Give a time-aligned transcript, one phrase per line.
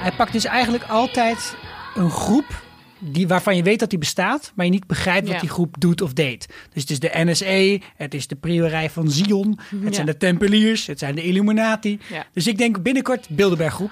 [0.00, 1.56] Hij pakt dus eigenlijk altijd
[1.94, 2.62] een groep
[2.98, 5.40] die, waarvan je weet dat die bestaat, maar je niet begrijpt wat Ja.
[5.40, 6.46] die groep doet of deed.
[6.72, 10.86] Dus het is de NSE, het is de priorij van Zion, het zijn de Tempeliers,
[10.86, 11.98] het zijn de Illuminati.
[12.08, 12.24] Ja.
[12.32, 13.90] Dus ik denk binnenkort Bilderberg groep.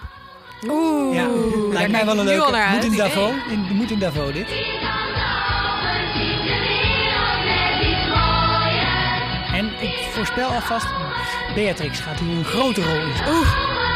[0.68, 1.28] Oeh, Ja,
[1.72, 2.44] lijkt mij wel een leuke.
[2.44, 2.84] Moet uit.
[2.84, 4.46] in Davos, in, moet in Davos dit.
[9.52, 10.86] En ik voorspel alvast,
[11.54, 13.87] Beatrix gaat hier een grote rol in spelen.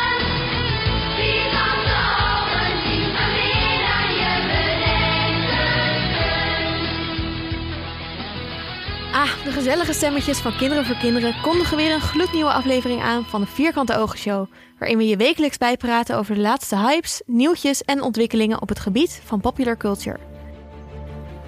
[9.12, 13.41] Ah, de gezellige stemmetjes van Kinderen voor Kinderen kondigen weer een gloednieuwe aflevering aan van
[13.41, 14.47] de Vierkante Ogen Show.
[14.79, 19.20] Waarin we je wekelijks bijpraten over de laatste hypes, nieuwtjes en ontwikkelingen op het gebied
[19.25, 20.19] van popular culture.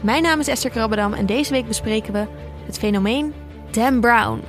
[0.00, 2.26] Mijn naam is Esther Krabbedam en deze week bespreken we
[2.66, 3.34] het fenomeen
[3.70, 4.42] Dan Brown.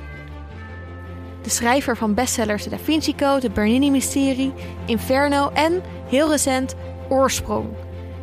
[1.42, 4.52] De schrijver van bestsellers De Da Vinci Code, De Bernini-mysterie,
[4.86, 6.74] Inferno en, heel recent,
[7.08, 7.68] Oorsprong.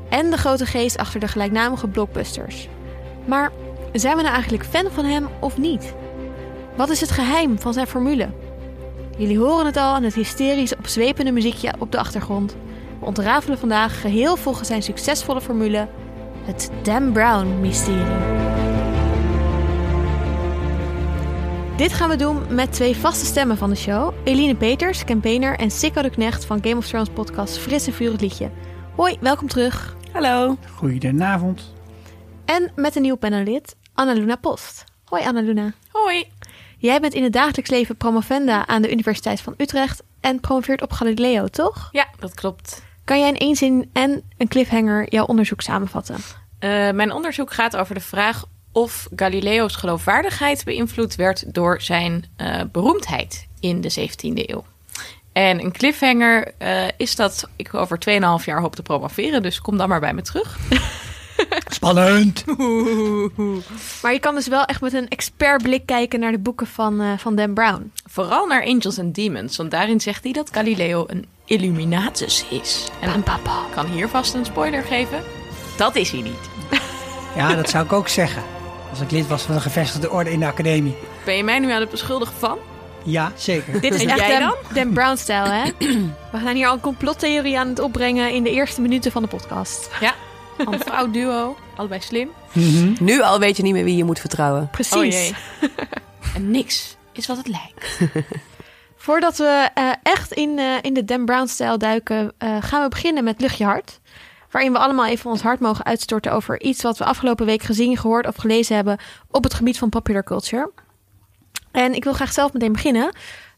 [0.10, 2.68] En de grote geest achter de gelijknamige blockbusters.
[3.26, 3.52] Maar
[3.94, 5.94] zijn we nou eigenlijk fan van hem of niet?
[6.76, 8.30] Wat is het geheim van zijn formule?
[9.18, 12.56] Jullie horen het al aan het hysterisch opzwepende muziekje op de achtergrond.
[13.00, 15.88] We ontrafelen vandaag geheel volgens zijn succesvolle formule
[16.44, 18.06] het Dan Brown-mysterie.
[21.78, 24.14] Dit gaan we doen met twee vaste stemmen van de show.
[24.24, 28.20] Eline Peters, campaigner en Sikko de Knecht van Game of Thrones podcast Fris en Vurig
[28.20, 28.50] Liedje.
[28.96, 29.96] Hoi, welkom terug.
[30.12, 30.58] Hallo.
[30.76, 31.74] Goedenavond.
[32.46, 34.84] En met een nieuw panelid, Annaluna Post.
[35.06, 35.74] Hoi Annaluna.
[35.92, 36.26] Hoi.
[36.78, 40.92] Jij bent in het dagelijks leven promovenda aan de Universiteit van Utrecht en promoveert op
[40.92, 41.90] Galileo, toch?
[41.92, 42.84] Ja, dat klopt.
[43.04, 46.16] Kan jij in één zin en een cliffhanger jouw onderzoek samenvatten?
[46.60, 52.62] Eh, mijn onderzoek gaat over de vraag of Galileo's geloofwaardigheid beïnvloed werd door zijn eh,
[52.72, 54.66] beroemdheid in de 17e eeuw.
[55.34, 57.98] En een cliffhanger eh, is dat ik over
[58.40, 60.58] 2,5 jaar hoop te promoveren, dus kom dan maar bij me terug.
[61.84, 62.46] Spannend.
[64.02, 67.18] Maar je kan dus wel echt met een expertblik kijken naar de boeken van, eh,
[67.18, 67.92] van Dan Brown.
[68.06, 72.88] Vooral naar Angels and Demons, want daarin zegt hij dat Galileo een Illuminatus is.
[73.02, 73.36] En pam.
[73.36, 75.24] ik kan hier vast een spoiler geven.
[75.78, 76.50] Dat is hij niet.
[77.36, 78.44] Ja, dat zou ik ook zeggen.
[78.90, 80.96] Als ik lid was van de gevestigde orde in de academie.
[81.26, 82.58] Ben je mij nu aan het beschuldigen van?
[83.04, 83.82] Ja, zeker.
[83.82, 85.64] Dit is En echt jij Dan, Dan Brown-stijl, hè?
[86.32, 89.28] We gaan hier al een complottheorie aan het opbrengen in de eerste minuten van de
[89.28, 89.90] podcast.
[90.00, 90.14] Ja.
[90.66, 92.30] Een vrouw duo, allebei slim.
[92.52, 92.94] Mhm.
[93.00, 94.70] Nu al weet je niet meer wie je moet vertrouwen.
[94.72, 95.32] Precies.
[95.62, 95.70] Oh
[96.36, 98.00] en niks is wat het lijkt.
[98.96, 103.24] Voordat we eh, echt in, eh, in de Dan Brown-stijl duiken, eh, gaan we beginnen
[103.24, 104.00] met Luchtje Hart.
[104.52, 107.98] Waarin we allemaal even ons hart mogen uitstorten over iets wat we afgelopen week gezien,
[107.98, 108.98] gehoord of gelezen hebben
[109.32, 110.72] op het gebied van popular culture.
[111.72, 113.12] En ik wil graag zelf meteen beginnen.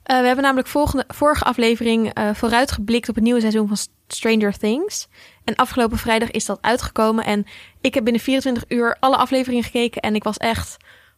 [0.05, 3.77] Eh, we hebben namelijk volgende, vorige aflevering eh, vooruitgeblikt op het nieuwe seizoen van
[4.07, 5.07] Stranger Things.
[5.45, 7.25] En afgelopen vrijdag is dat uitgekomen.
[7.25, 7.45] En
[7.81, 10.77] ik heb binnen 24 uur alle afleveringen gekeken en ik was echt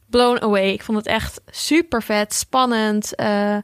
[0.10, 0.70] blown away.
[0.72, 3.16] Ik vond het echt super vet, spannend.
[3.16, 3.58] Eh,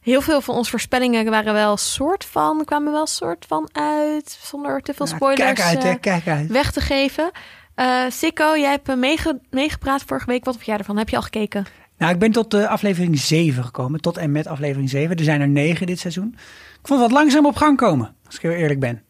[0.00, 4.38] heel veel van onze voorspellingen waren wel soort van, kwamen wel soort van uit.
[4.42, 6.46] Zonder te veel spoilers kijk uit, hè, eh, kijk uit.
[6.50, 7.30] weg te geven.
[7.74, 10.44] Eh Sikko, jij hebt meege- meegepraat vorige week.
[10.44, 10.96] Wat vond jij ervan?
[10.98, 11.66] Heb je al gekeken?
[11.98, 14.00] Nou, ik ben tot de aflevering 7 gekomen.
[14.00, 15.16] Tot en met aflevering 7.
[15.16, 16.28] Er zijn er 9 dit seizoen.
[16.80, 19.02] Ik vond het wat langzaam op gang komen, als ik heel eerlijk ben.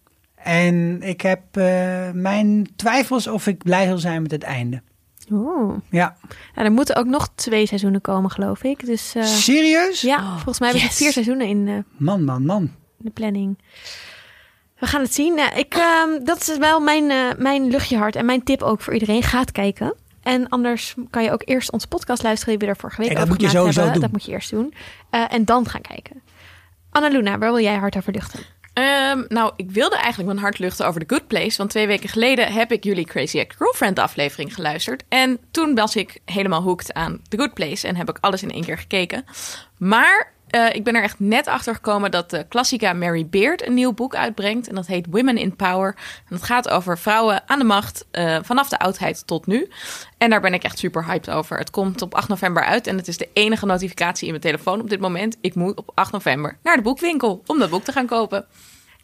[0.45, 4.83] En ik heb eh, mijn twijfels of ik blij zal zijn met het einde.
[5.31, 5.77] Oeh.
[5.91, 6.17] Ja,
[6.55, 8.87] Nou, er moeten ook nog twee seizoenen komen, geloof ik.
[8.87, 10.01] Dus eh, serieus?
[10.01, 12.71] ja, volgens mij hebben ze vier seizoenen in eh, Man, man, man.
[12.97, 13.59] de planning.
[14.79, 15.39] We gaan het zien.
[15.57, 19.23] Ik, ehm, dat is wel mijn, mijn luchtje hart en mijn tip ook voor iedereen.
[19.23, 19.95] Gaat kijken.
[20.23, 23.15] En anders kan je ook eerst onze podcast luisteren die we er vorige week En
[23.17, 24.01] dat over moet je gemaakt sowieso hebben.
[24.01, 24.11] doen.
[24.11, 24.75] Dat moet je eerst doen.
[25.11, 26.23] Eh, en dan gaan kijken.
[26.91, 28.41] Annaluna, waar wil jij hard over luchten?
[28.75, 31.57] Ehm, nou, ik wilde eigenlijk mijn hart luchten over The Good Place.
[31.57, 35.03] Want twee weken geleden heb ik jullie Crazy Ex-Girlfriend aflevering geluisterd.
[35.09, 37.89] En toen was ik helemaal hooked aan The Good Place.
[37.89, 39.25] En heb ik alles in één keer gekeken.
[39.79, 43.75] Maar eh, ik ben er echt net achter gekomen dat de klassica Mary Beard een
[43.75, 44.69] nieuw boek uitbrengt.
[44.69, 45.95] En dat heet Women in Power.
[46.29, 49.69] En het gaat over vrouwen aan de macht eh, vanaf de oudheid tot nu.
[50.19, 51.59] En daar ben ik echt super hyped over.
[51.59, 52.87] Het komt op 8 november uit.
[52.87, 55.37] En het is de enige notificatie in mijn telefoon op dit moment.
[55.41, 58.47] Ik moet op 8 november naar de boekwinkel om dat boek te gaan kopen.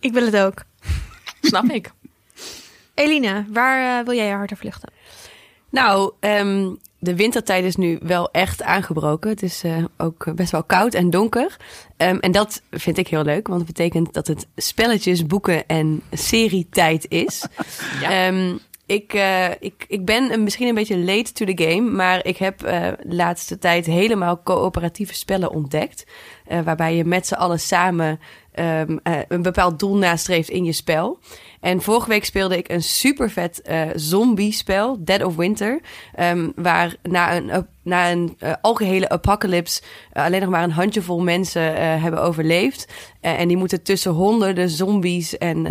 [0.00, 0.62] Ik wil het ook.
[1.42, 1.90] Snap ik.
[2.94, 4.92] Eline, waar eh, wil jij je hart over luchten?
[5.70, 9.30] Nou, ehm, de wintertijd is nu wel echt aangebroken.
[9.30, 11.56] Het is eh, ook best wel koud en donker.
[11.96, 16.02] Ehm, en dat vind ik heel leuk, want het betekent dat het spelletjes, boeken en
[16.12, 17.44] serietijd is.
[18.00, 18.26] Ja.
[18.26, 18.56] Ehm,
[18.86, 22.36] ik, eh, ik, ik ben een- misschien een beetje late to the game, maar ik
[22.36, 26.04] heb de laatste tijd helemaal coöperatieve spellen ontdekt.
[26.64, 28.20] waarbij je met z'n allen samen
[28.52, 31.18] ehm, eh, een bepaald doel nastreeft in je spel.
[31.60, 35.80] En vorige week speelde ik een super vet eh, zombie-spel, Dead of Winter.
[36.14, 39.82] ehm, waar na een, na een eh, algehele apocalypse
[40.12, 42.92] eh, alleen nog maar een handjevol mensen eh, hebben overleefd.
[43.20, 45.66] En die moeten tussen honderden zombies en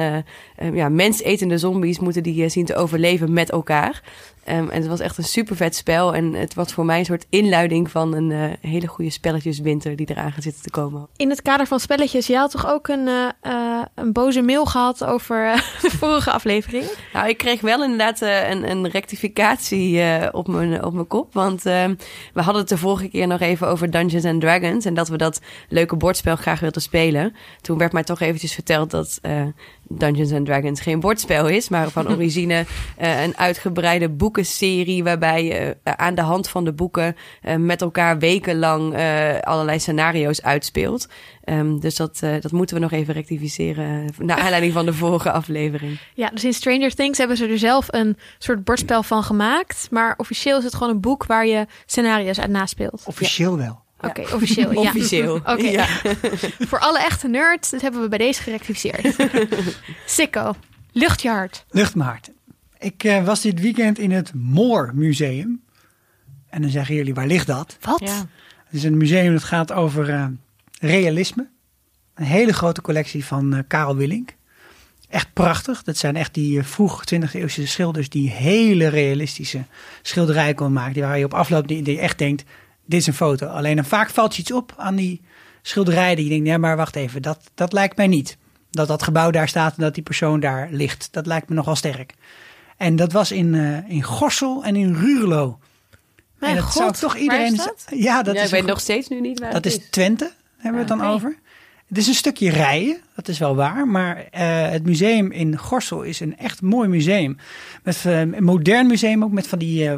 [0.74, 4.04] ja, mensetende zombies moeten die zien te overleven met elkaar.
[4.44, 6.16] Ehm, en het was echt een super vet spel.
[6.16, 10.32] En het was voor mij een soort inluiding van een hele goede spelletjeswinter die eraan
[10.32, 11.08] gaat zitten te komen.
[11.16, 13.08] In het kader van spelletjes, je had toch ook een,
[13.96, 16.86] een boze mail gehad over de vorige aflevering?
[17.14, 20.02] Nou, ik kreeg wel inderdaad een, een rectificatie
[20.34, 21.34] op, mijn, op mijn kop.
[21.34, 21.96] Want ehm,
[22.34, 24.86] we hadden het de vorige keer nog even over Dungeons and Dragons.
[24.86, 27.36] En dat we dat leuke bordspel graag wilden spelen.
[27.62, 29.42] Toen werd mij toch eventjes verteld dat eh,
[29.90, 31.70] Dungeons and Dragons geen bordspel is.
[31.70, 32.66] Maar van origine
[32.98, 35.04] eh, een uitgebreide boekenserie.
[35.04, 38.94] Waarbij je eh, aan de hand van de boeken eh, met elkaar wekenlang
[39.42, 41.08] allerlei scenario's uitspeelt.
[41.44, 44.14] Ehm, dus dat, dat moeten we nog even rectificeren.
[44.18, 46.00] Naar aanleiding van de vorige aflevering.
[46.14, 49.88] Ja, dus in Stranger Things hebben ze er zelf een soort bordspel van gemaakt.
[49.92, 53.04] Maar officieel is het gewoon een boek waar je scenario's uit naspeelt.
[53.06, 53.88] Officieel wel.
[54.02, 54.72] Oké, officieel.
[54.72, 54.80] ja.
[54.80, 55.36] Officieel.
[55.54, 55.68] Oké.
[55.68, 55.88] Ja.
[56.70, 59.16] Voor alle echte nerds, dat hebben we bij deze gerectificeerd.
[60.06, 60.56] Sikko,
[60.92, 61.66] lucht je hart.
[61.70, 62.30] Luchtmaart.
[62.80, 65.62] Ik eh, was dit weekend in het Moor Museum.
[66.50, 67.78] En dan zeggen jullie, waar ligt dat?
[67.82, 68.00] Wat?
[68.00, 68.18] Ja.
[68.66, 70.26] Het is een museum dat gaat over eh,
[70.80, 71.48] realisme.
[72.16, 74.36] Een hele grote collectie van eh, Karel Willink.
[75.10, 75.84] Echt prachtig.
[75.84, 79.64] Dat zijn echt die vroeg 20e eeuwse schilders die hele realistische
[80.02, 80.94] schilderijen kon maken.
[80.94, 82.44] Die waar je op afloopt, die, die echt denkt,
[82.90, 83.48] dit is een foto.
[83.48, 85.22] Alleen dan vaak valt je iets op aan die
[85.62, 88.38] schilderijen die je denkt, ja maar wacht even, dat, dat lijkt mij niet.
[88.72, 91.08] Dat dat gebouw daar staat en dat die persoon daar ligt.
[91.12, 92.14] Dat lijkt me nogal sterk.
[92.78, 95.60] En dat was in, eh, in Gorsel en in Ruurlo.
[96.38, 97.54] Mijn en dat zou god, toch waar iedereen...
[97.54, 97.86] is dat?
[97.90, 100.32] Ja, dat ja, is ik weet nog steeds nu niet waar dat het is Twente,
[100.58, 101.10] hebben we het dan Oké.
[101.10, 101.38] over.
[101.88, 103.88] Het is een stukje rijden, dat is wel waar.
[103.88, 107.38] Maar eh, het museum in Gorsel is een echt mooi museum.
[107.84, 109.98] Met, eh, een modern museum ook met van die eh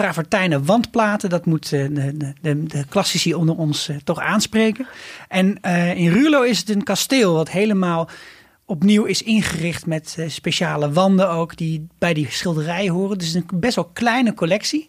[0.00, 1.30] travertijnen wandplaten.
[1.30, 4.86] Dat moet eh, de, de, de, klassici onder ons eh, toch aanspreken.
[5.28, 8.08] En eh, in Ruurlo is het een kasteel wat helemaal
[8.64, 13.18] opnieuw is ingericht met speciale wanden ook die bij die schilderijen horen.
[13.18, 14.88] Dus een best wel kleine collectie.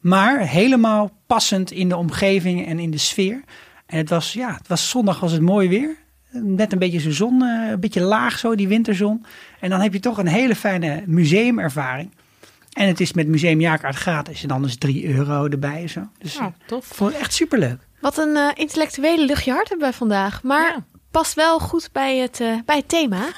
[0.00, 3.42] Maar helemaal passend in de omgeving en in de sfeer.
[3.86, 5.96] En het was, ja, het was zondag was het mooi weer.
[6.30, 9.24] Net een beetje zo zon, eh, een beetje laag zo, die winterzon.
[9.60, 12.10] En dan heb je toch een hele fijne museumervaring.
[12.72, 14.42] En het is met museumjaarkaart gratis.
[14.42, 16.00] En dan is 3 euro erbij en zo.
[16.18, 16.86] Dus Nou, ik tof.
[16.86, 17.78] vond het echt superleuk.
[18.00, 20.42] Wat een eh, intellectuele lucht je hart hebben wij vandaag.
[20.42, 20.84] Maar Ja.
[21.10, 23.20] past wel goed bij het, eh, bij het thema.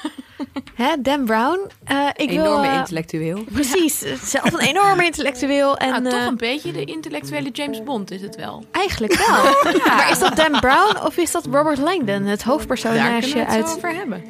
[0.75, 1.59] Hè, Dan Brown.
[1.83, 3.43] Eh, ik wil, Enorme intellectueel.
[3.51, 5.77] Precies, zelf een enorme intellectueel.
[5.77, 8.65] En, nou, toch een beetje de intellectuele James Bond is het wel.
[8.71, 9.43] Eigenlijk wel.
[9.87, 13.13] Maar is dat Dan Brown of is dat Robert Langdon, het Daar kunnen we hoofdpersonage
[13.13, 14.23] het zo uit over hebben.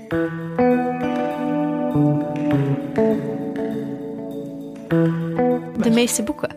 [5.77, 6.49] De meeste boeken?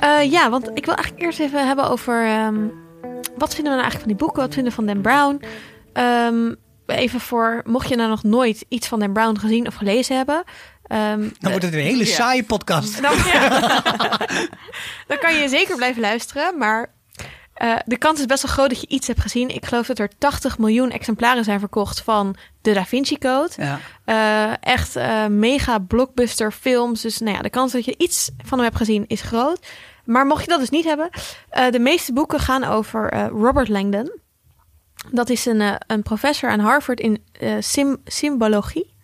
[0.00, 2.58] Eh, ja, want ik wil eigenlijk eerst even hebben over ehm,
[3.36, 4.42] wat vinden we nou eigenlijk van die boeken?
[4.42, 5.42] Wat vinden we van Dan Brown?
[5.92, 6.54] Ehm,
[6.86, 10.42] even voor, mocht je nou nog nooit iets van Dan Brown gezien of gelezen hebben.
[10.86, 12.14] ehm, Dan wordt het een hele Ja.
[12.14, 13.02] saaie podcast.
[13.02, 13.12] dan,
[15.08, 16.58] dan kan je zeker blijven luisteren.
[16.58, 16.94] Maar
[17.60, 19.48] eh, de kans is best wel groot dat je iets hebt gezien.
[19.48, 23.50] Ik geloof dat er 80 miljoen exemplaren zijn verkocht van de Da Vinci Code.
[23.56, 23.78] Ja.
[24.04, 27.00] Eh, echt eh, mega blockbuster films.
[27.00, 29.66] Dus nou ja, de kans dat je iets van hem hebt gezien is groot.
[30.04, 31.10] Maar mocht je dat dus niet hebben,
[31.70, 34.18] de meeste boeken gaan over Robert Langdon.
[35.10, 37.24] Dat is een, een professor aan Harvard in
[37.60, 38.94] sym- symbologie.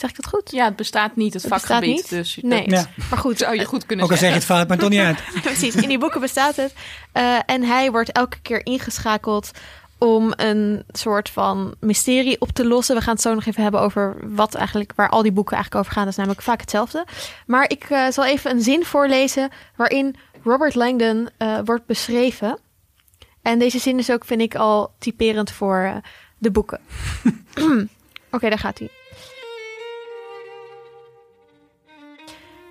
[0.00, 0.50] Zeg ik dat goed?
[0.50, 1.96] Ja, het bestaat niet, het Het bestaat vakgebied.
[1.96, 2.08] niet?
[2.08, 2.86] Dus Nee, Ja.
[3.10, 3.38] maar goed.
[3.38, 4.48] zou je goed kunnen Ook al zeg je zeggen.
[4.54, 5.22] het fout, maar toch niet uit.
[5.42, 6.72] Precies, in die boeken bestaat het.
[7.12, 9.50] Eh, en hij wordt elke keer ingeschakeld
[9.98, 12.96] om een soort van mysterie op te lossen.
[12.96, 15.84] We gaan het zo nog even hebben over wat eigenlijk, waar al die boeken eigenlijk
[15.84, 16.04] over gaan.
[16.04, 17.06] Dat is namelijk vaak hetzelfde.
[17.46, 22.58] Maar ik eh, zal even een zin voorlezen waarin Robert Langdon eh, wordt beschreven.
[23.42, 25.96] En deze zin is ook, vind ik, al typerend voor eh,
[26.38, 26.80] de boeken.
[28.30, 28.90] Oké, daar gaat hij.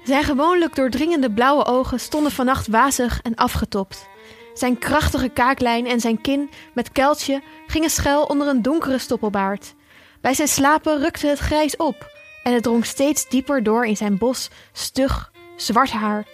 [0.10, 4.08] Zijn gewoonlijk doordringende blauwe ogen stonden vannacht wazig en afgetopt.
[4.54, 9.74] Zijn krachtige kaaklijn en zijn kin met kuiltje gingen schuil onder een donkere stoppelbaard.
[10.22, 12.12] Bij zijn slapen rukte het grijs op
[12.44, 16.28] en het drong steeds dieper door in zijn bos stug, zwart haar.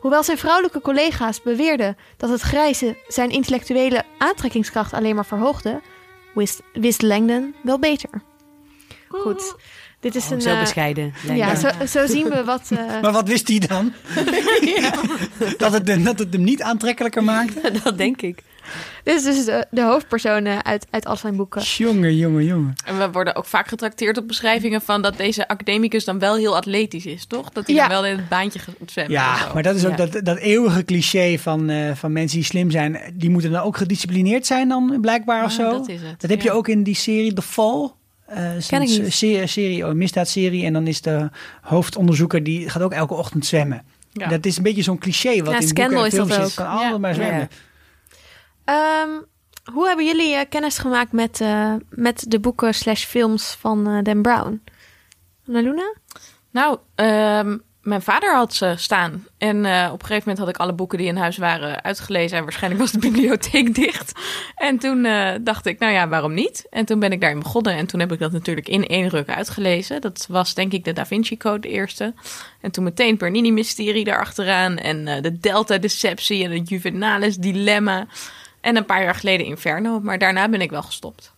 [0.00, 5.80] Hoewel zijn vrouwelijke collega's beweerden dat het grijze zijn intellectuele aantrekkingskracht alleen maar verhoogde,
[6.34, 8.22] wist, wist Langdon wel beter.
[9.08, 9.54] Goed,
[10.02, 10.40] dit is Oh, een...
[10.40, 11.12] zo eh, bescheiden.
[11.34, 12.68] ja, zo, zo zien we wat...
[12.70, 13.92] eh, Maar wat wist hij dan?
[15.58, 17.72] dat, het, dat het hem niet aantrekkelijker maakte?
[17.84, 18.42] dat denk ik.
[19.04, 21.62] Dit is dus de, de hoofdpersoon eh, uit, uit al zijn boeken.
[21.62, 22.74] Jongen, jongen, jongen.
[22.84, 26.56] En we worden ook vaak getrakteerd op beschrijvingen van dat deze academicus dan wel heel
[26.56, 27.50] atletisch is, toch?
[27.50, 27.80] Dat hij Ja.
[27.88, 28.60] dan wel in het baantje
[28.94, 30.06] en Ja, maar dat is ook Ja.
[30.06, 33.00] dat, dat eeuwige cliché van, eh, van mensen die slim zijn.
[33.14, 35.70] Die moeten dan ook gedisciplineerd zijn dan blijkbaar of zo.
[35.70, 37.90] dat is het, Dat heb je ook in die serie The Fall.
[38.26, 40.64] Eh, is Ken een serie, serie, oh, misdaadserie.
[40.64, 41.30] En dan is de
[41.62, 43.84] hoofdonderzoeker, die gaat ook elke ochtend zwemmen.
[44.12, 44.28] Ja.
[44.28, 46.42] Dat is een beetje zo'n cliché wat Ja, in Scandal boeken en is dat films
[46.42, 46.46] ook.
[46.48, 46.54] zit.
[46.56, 46.98] Kan allemaal Ja.
[46.98, 47.48] maar zwemmen.
[48.64, 49.08] Ehm,
[49.72, 53.98] hoe hebben jullie eh, kennis gemaakt met, eh, met de boeken slash films van eh,
[54.02, 54.62] Dan Brown?
[55.48, 55.94] Annaluna?
[56.50, 59.26] Nou, ehm, mijn vader had ze staan.
[59.38, 62.38] En eh, op een gegeven moment had ik alle boeken die in huis waren uitgelezen.
[62.38, 64.12] En waarschijnlijk was de bibliotheek dicht.
[64.56, 66.66] En toen eh, dacht ik, nou ja, waarom niet?
[66.70, 67.74] En toen ben ik daarin begonnen.
[67.74, 70.00] En toen heb ik dat natuurlijk in één ruk uitgelezen.
[70.00, 72.14] Dat was denk ik de Da Vinci Code de eerste.
[72.60, 74.76] En toen meteen Bernini-mysterie daarachteraan.
[74.76, 78.06] En eh, de Delta-deceptie en het Juvenalis Dilemma.
[78.60, 80.00] En een paar jaar geleden Inferno.
[80.00, 81.32] Maar daarna ben ik wel gestopt.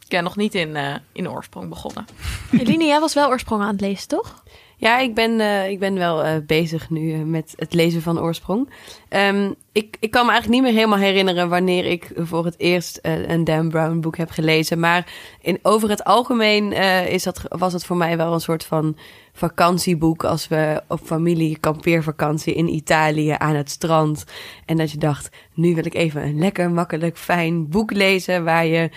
[0.00, 0.76] Ik ben nog niet in,
[1.12, 2.06] in oorsprong begonnen.
[2.52, 4.42] Eline, jij was wel oorsprong aan het lezen, toch?
[4.80, 8.20] Ja, ik ben, eh, ik ben wel eh, bezig nu eh, met het lezen van
[8.20, 8.70] oorsprong.
[9.08, 12.98] Ehm, ik, ik kan me eigenlijk niet meer helemaal herinneren wanneer ik voor het eerst
[13.02, 14.78] een Dan Brown boek heb gelezen.
[14.78, 16.72] Maar in, over het algemeen
[17.08, 18.96] is dat, was het voor mij wel een soort van
[19.32, 24.24] vakantieboek als we op familie kampeervakantie in Italië aan het strand.
[24.66, 28.66] En dat je dacht, nu wil ik even een lekker makkelijk fijn boek lezen waar
[28.66, 28.90] je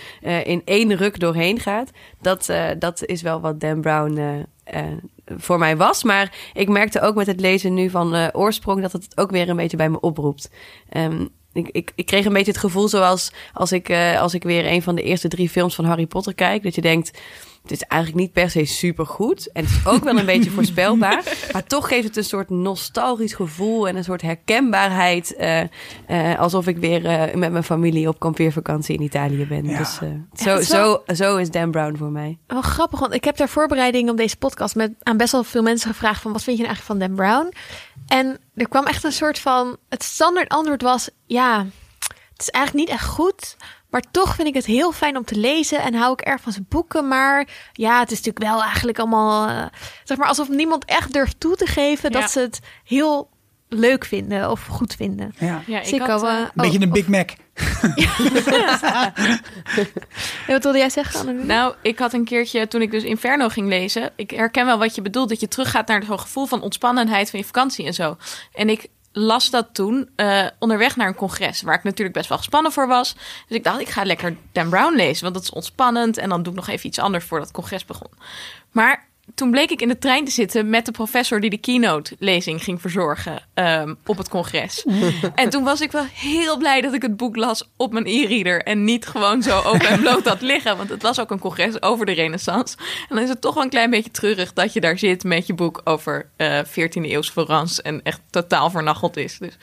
[0.43, 1.91] in één ruk doorheen gaat.
[2.21, 4.45] Dat, dat is wel wat Dan Brown
[5.37, 6.03] voor mij was.
[6.03, 9.49] Maar ik merkte ook met het lezen nu van eh, oorsprong dat het ook weer
[9.49, 10.49] een beetje bij me oproept.
[10.89, 14.43] Ehm, ik, ik, ik kreeg een beetje het gevoel zoals als ik, eh, als ik
[14.43, 16.63] weer een van de eerste drie films van Harry Potter kijk.
[16.63, 17.19] Dat je denkt,
[17.63, 19.51] het is eigenlijk niet per se super goed.
[19.51, 21.23] En het is ook wel een beetje voorspelbaar.
[21.51, 25.35] Maar toch geeft het een soort nostalgisch gevoel en een soort herkenbaarheid.
[25.35, 29.65] eh, eh, alsof ik weer eh, met mijn familie op kampeervakantie in Italië ben.
[29.65, 29.77] Ja.
[29.77, 29.95] Dus
[30.43, 32.37] zo, is wel- zo, zo is Dan Brown voor mij.
[32.47, 35.61] Wel grappig, want ik heb ter voorbereiding op deze podcast met aan best wel veel
[35.63, 37.53] mensen gevraagd van wat vind je nou eigenlijk van Dan Brown?
[38.07, 41.65] En er kwam echt een soort van het standaard antwoord was ja,
[42.33, 43.55] het is eigenlijk niet echt goed,
[43.93, 46.51] maar toch vind ik het heel fijn om te lezen en hou ik erg van
[46.51, 47.07] zijn boeken.
[47.07, 49.65] Maar ja, het is natuurlijk wel eigenlijk allemaal eh,
[50.03, 52.19] zeg maar alsof niemand echt durft toe te geven Ja.
[52.19, 53.29] dat ze het heel
[53.69, 55.33] leuk vinden of goed vinden.
[55.39, 55.61] Ja.
[55.65, 57.29] Ja, ik al, eh, eh, Een beetje oh, een Big Mac.
[60.47, 61.45] oh, wat wilde jij zeggen?
[61.45, 64.11] Nou, ik had een keertje toen ik dus Inferno ging lezen.
[64.15, 65.29] Ik herken wel wat je bedoelt.
[65.29, 68.17] Dat je teruggaat naar zo'n gevoel van ontspannenheid van je vakantie en zo.
[68.53, 71.61] En ik las dat toen eh, onderweg naar een congres.
[71.61, 73.13] Waar ik natuurlijk best wel gespannen voor was.
[73.47, 75.23] Dus ik dacht, ik ga lekker Dan Brown lezen.
[75.23, 76.17] Want dat is ontspannend.
[76.17, 78.09] En dan doe ik nog even iets anders voordat het congres begon.
[78.71, 82.63] Maar toen bleek ik in de trein te zitten met de professor die de keynote-lezing
[82.63, 84.85] ging verzorgen ehm, op het congres.
[85.35, 88.63] en toen was ik wel heel blij dat ik het boek las op mijn e-reader
[88.63, 90.77] en niet gewoon zo open en bloot had liggen.
[90.77, 92.75] Want het was ook een congres over de renaissance.
[92.77, 95.47] En dan is het toch wel een klein beetje treurig dat je daar zit met
[95.47, 99.37] je boek over eh 14e eeuws Florence en echt totaal vernacheld is.
[99.37, 99.57] Dus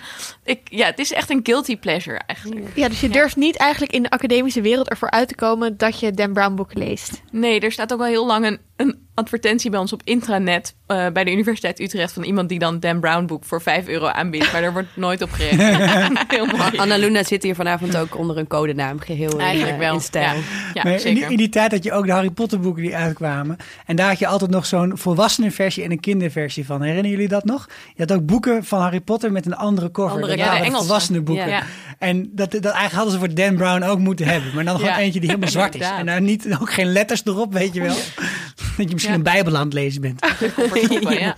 [0.45, 2.67] ik, ja, het is echt een guilty pleasure eigenlijk.
[2.75, 6.00] Ja, dus je durft niet eigenlijk in de academische wereld ervoor uit te komen dat
[6.00, 7.23] je Dan Brown boeken leest.
[7.31, 11.07] Nee, er staat ook wel heel lang een, een advertentie bij ons op intranet eh,
[11.13, 14.53] bij de Universiteit Utrecht van iemand die dan Dan Brown boek voor 5 euro aanbiedt,
[14.53, 16.25] maar daar wordt nooit op gereageerd.
[16.29, 16.77] heel mooi.
[16.77, 19.95] Anna Luna zit hier vanavond ook onder een codenaam, geheel in, Eigenlijk eh, wel.
[19.95, 20.35] in stijl.
[20.35, 20.41] Ja,
[20.75, 21.31] ja Maar in, die, zeker.
[21.31, 23.57] in die tijd had je ook de Harry Potter boeken die uitkwamen.
[23.87, 26.81] En daar had je altijd nog zo'n volwassenenversie en een kinderversie van.
[26.81, 27.69] Herinneren jullie dat nog?
[27.95, 30.13] Je had ook boeken van Harry Potter met een andere cover.
[30.15, 30.83] Andere- ja, de waren Engelse.
[30.85, 31.49] volwassenen boeken.
[31.49, 31.63] Ja.
[31.99, 34.55] En dat, dat eigenlijk hadden ze voor Dan Brown ook moeten hebben.
[34.55, 34.99] Maar dan gewoon Ja.
[34.99, 35.91] eentje die helemaal zwart is.
[35.99, 37.97] En daar niet, ook geen letters erop, weet je wel.
[38.77, 40.21] Dat je misschien een bijbel aan het lezen bent.
[41.21, 41.37] Ja.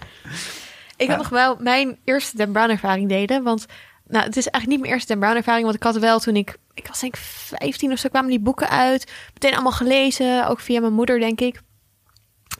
[0.97, 3.43] Ik had nog wel mijn eerste Dan Brown ervaring delen.
[3.43, 3.67] Want
[4.07, 5.65] nou, het is eigenlijk niet mijn eerste Dan Brown ervaring.
[5.65, 8.41] Want ik had wel toen ik, ik was denk ik 15 of zo, kwamen die
[8.41, 9.12] boeken uit.
[9.33, 11.61] Meteen allemaal gelezen, ook via mijn moeder denk ik.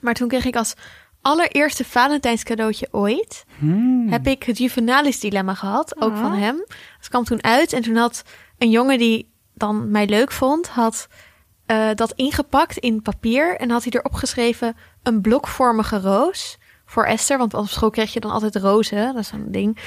[0.01, 0.73] Maar toen kreeg ik als
[1.21, 3.45] allereerste Valentijns cadeautje ooit...
[3.57, 4.07] Hmm.
[4.09, 6.57] heb ik het Juvenalis dilemma gehad, ook van hem.
[6.97, 8.23] Dat kwam toen uit en toen had
[8.57, 10.67] een jongen die dan mij leuk vond...
[10.67, 11.07] had
[11.73, 14.75] eh, dat ingepakt in papier en had hij erop geschreven...
[15.03, 17.37] een blokvormige roos voor Esther.
[17.37, 19.77] Want op school kreeg je dan altijd rozen, dat is zo'n ding.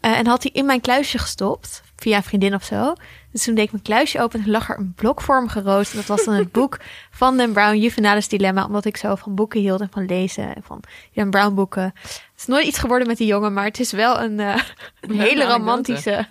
[0.00, 2.94] Eh, en had hij in mijn kluisje gestopt, via een vriendin of zo.
[3.32, 5.90] Dus toen deed ik mijn kluisje open en lag er een blokvormige roos.
[5.90, 6.78] En dat was dan het boek
[7.10, 8.64] van Dan Brown, Juvenalis Dilemma.
[8.64, 10.80] Omdat ik zo van boeken hield en van lezen en van
[11.14, 11.92] Dan Brown boeken.
[12.02, 14.60] Het is nooit iets geworden met die jongen, maar het is wel een, eh,
[15.00, 16.26] een hele romantische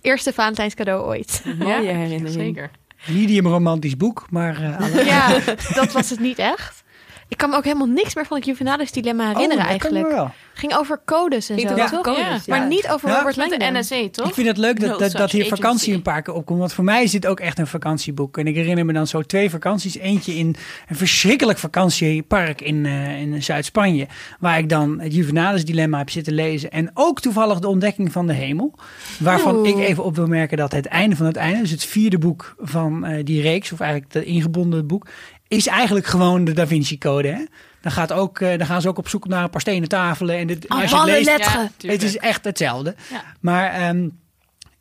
[0.00, 1.42] eerste Valentijns cadeau ooit.
[1.58, 2.28] Mooie herinnering.
[2.28, 2.70] Zeker.
[3.06, 5.38] Medium romantisch boek, maar alle- Ja,
[5.74, 6.82] dat was het niet echt.
[7.28, 10.08] Ik kan me ook helemaal niks meer van het Juvenalis dilemma herinneren oh, me eigenlijk.
[10.10, 10.30] wel.
[10.54, 11.88] ging over codes en Ging zo, Ja.
[11.88, 12.00] toch?
[12.02, 12.44] codes?
[12.44, 12.58] Ja.
[12.58, 13.16] Maar niet over Ja.
[13.16, 13.80] Robert Met de Langdon.
[13.80, 14.28] NSE, toch?
[14.28, 15.90] Ik vind het leuk dat, No dat, dat hier vakantie agency.
[15.92, 16.58] een paar keer opkomt.
[16.58, 18.38] Want voor mij is dit ook echt een vakantieboek.
[18.38, 19.96] En ik herinner me dan zo twee vakanties.
[19.98, 20.56] Eentje in
[20.88, 24.06] een verschrikkelijk vakantiepark in, eh, in Zuid-Spanje.
[24.40, 26.70] Waar ik dan het Juvenalis dilemma heb zitten lezen.
[26.70, 28.74] En ook toevallig de ontdekking van de hemel.
[29.18, 29.68] Waarvan Oeh.
[29.68, 31.60] ik even op wil merken dat het einde van het einde.
[31.60, 33.72] Dus het vierde boek van eh, die reeks.
[33.72, 35.06] Of eigenlijk het ingebonden boek.
[35.48, 37.28] Is eigenlijk gewoon de Da Vinci Code.
[37.28, 37.44] Hè?
[37.80, 40.36] Dan, gaat ook, eh, dan gaan ze ook op zoek naar een paar stenen tafelen.
[40.36, 41.72] En dit, als je het Alle leest, letteren.
[41.78, 42.94] Ja, het is echt hetzelfde.
[43.10, 43.22] Ja.
[43.40, 44.08] Maar ehm,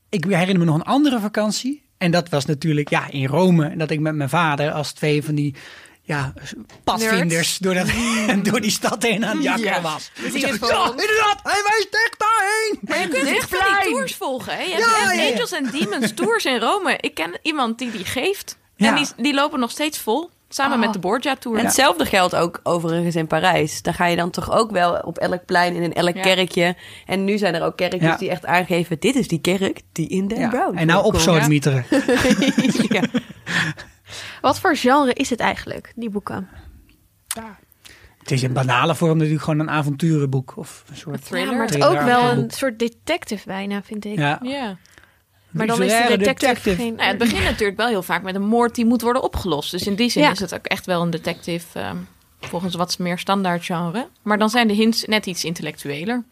[0.09, 1.85] ik herinner me nog een andere vakantie.
[1.97, 3.75] En dat was natuurlijk ja, in Rome.
[3.75, 5.55] Dat ik met mijn vader als twee van die
[6.01, 6.33] ja,
[6.83, 7.87] padvinders door, dat,
[8.51, 9.81] door die stad heen aan het jakkeren Ja.
[9.81, 10.11] was.
[10.15, 12.79] Ik ja, inderdaad, hij wijst echt daarheen.
[12.81, 14.53] Maar je kunt echt van die tours volgen.
[14.53, 14.61] Hè?
[14.61, 15.31] Je hebt Ja.
[15.31, 16.97] Angels and Demons tours in Rome.
[16.99, 18.57] Ik ken iemand die die geeft.
[18.77, 20.29] En die, die lopen nog steeds vol.
[20.49, 20.83] Samen Oh.
[20.83, 21.57] met de Borgia Tour.
[21.57, 23.81] En hetzelfde geldt ook overigens in Parijs.
[23.81, 26.21] Daar ga je dan toch ook wel op elk plein en in elk Ja.
[26.21, 26.75] kerkje.
[27.05, 28.17] En nu zijn er ook kerkjes Ja.
[28.17, 28.99] die echt aangeven...
[28.99, 30.49] dit is die kerk die in Den Ja.
[30.49, 31.85] Brown En nou op sodemieteren.
[32.89, 33.01] ja.
[34.41, 36.49] Wat voor genre is het eigenlijk, die boeken?
[38.17, 40.53] Het is in banale vorm natuurlijk gewoon een avonturenboek.
[40.57, 41.49] Of een soort Een thriller.
[41.51, 44.17] Ja, maar het is ook wel een soort detective bijna, vind ik.
[44.17, 44.39] Ja.
[44.41, 44.77] Ja.
[45.51, 46.93] Maar dan is de detective, geen...
[46.93, 49.71] Nou ja, het begint natuurlijk wel heel vaak met een moord die moet worden opgelost.
[49.71, 50.31] Dus in die zin Ja.
[50.31, 51.97] is het ook echt wel een detective ehm,
[52.41, 54.07] volgens wat meer standaard genre.
[54.21, 56.23] Maar dan zijn de hints net iets intellectueler.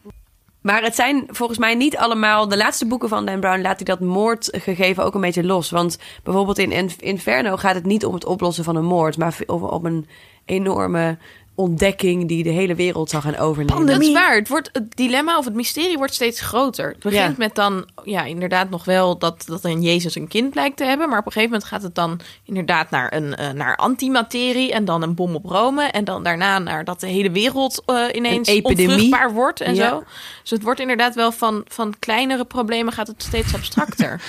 [0.61, 2.47] Maar het zijn volgens mij niet allemaal...
[2.47, 5.69] De laatste boeken van Dan Brown laat hij dat moordgegeven ook een beetje los.
[5.69, 9.17] Want bijvoorbeeld in In- Inferno gaat het niet om het oplossen van een moord...
[9.17, 10.07] maar om een
[10.45, 11.17] enorme
[11.55, 13.75] ontdekking die de hele wereld zal gaan overnemen.
[13.75, 14.13] Pandemie.
[14.13, 14.35] Dat is waar.
[14.35, 16.87] Het, wordt, het dilemma of het mysterie wordt steeds groter.
[16.87, 17.33] Het begint Ja.
[17.37, 21.09] met dan, ja, inderdaad nog wel dat, dat een Jezus een kind lijkt te hebben.
[21.09, 24.71] Maar op een gegeven moment gaat het dan inderdaad naar, een, eh, naar antimaterie.
[24.73, 25.83] En dan een bom op Rome.
[25.83, 29.89] En dan daarna naar dat de hele wereld eh, ineens onvruchtbaar wordt en Ja.
[29.89, 30.03] zo.
[30.41, 34.21] Dus het wordt inderdaad wel van, van kleinere problemen gaat het steeds abstracter.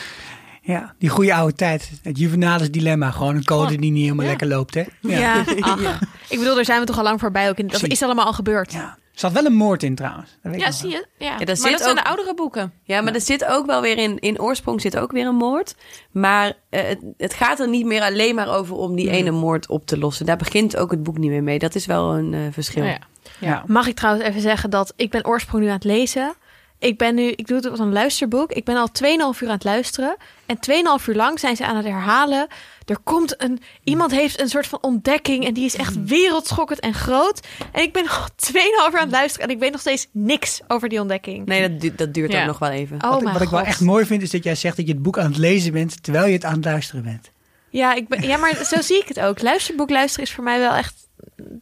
[0.66, 1.90] Ja, die goede oude tijd.
[2.02, 3.10] Het Juvenalis dilemma.
[3.10, 4.30] Gewoon een code die niet helemaal Ja.
[4.30, 4.74] lekker loopt.
[4.74, 4.82] Hè?
[5.00, 5.44] Ja.
[5.60, 6.00] Ach.
[6.28, 7.48] Ik bedoel, daar zijn we toch al lang voorbij.
[7.48, 7.88] Ook in, dat Zie.
[7.88, 8.72] is allemaal al gebeurd.
[8.72, 8.80] Ja.
[9.12, 10.38] Er zat wel een moord in trouwens.
[10.42, 11.06] Dat weet ja, zie je?
[11.18, 11.36] Ja.
[11.36, 12.72] daar maar zit dat zijn de oudere boeken.
[12.82, 14.18] Ja, maar er zit ook wel weer in...
[14.18, 15.74] In oorsprong zit ook weer een moord.
[16.10, 19.68] Maar eh, het, het gaat er niet meer alleen maar over om die ene moord
[19.68, 20.26] op te lossen.
[20.26, 21.58] Daar begint ook het boek niet meer mee.
[21.58, 22.82] Dat is wel een eh, verschil.
[22.82, 22.98] Oh ja.
[23.40, 23.62] Ja.
[23.66, 26.34] Mag ik trouwens even zeggen dat ik ben oorsprong nu aan het lezen.
[26.78, 28.52] Ik ben nu, ik doe het als een luisterboek.
[28.52, 28.88] Ik ben al
[29.34, 30.16] 2,5 uur aan het luisteren.
[30.46, 30.56] En
[31.00, 32.46] 2,5 uur lang zijn ze aan het herhalen.
[32.84, 35.44] Er komt een, iemand heeft een soort van ontdekking.
[35.46, 37.46] En die is echt wereldschokkend en groot.
[37.72, 39.48] En ik ben al 2,5 uur aan het luisteren.
[39.48, 41.46] En ik weet nog steeds niks over die ontdekking.
[41.46, 42.40] Nee, dat, du- dat duurt Ja.
[42.40, 42.96] ook nog wel even.
[43.04, 45.02] Oh wat wat ik wel echt mooi vind is dat jij zegt dat je het
[45.02, 47.30] boek aan het lezen bent terwijl je het aan het luisteren bent.
[47.70, 49.42] Ja, ik ben, ja, maar zo zie ik het ook.
[49.42, 51.05] Luisterboek luisteren is voor mij wel echt...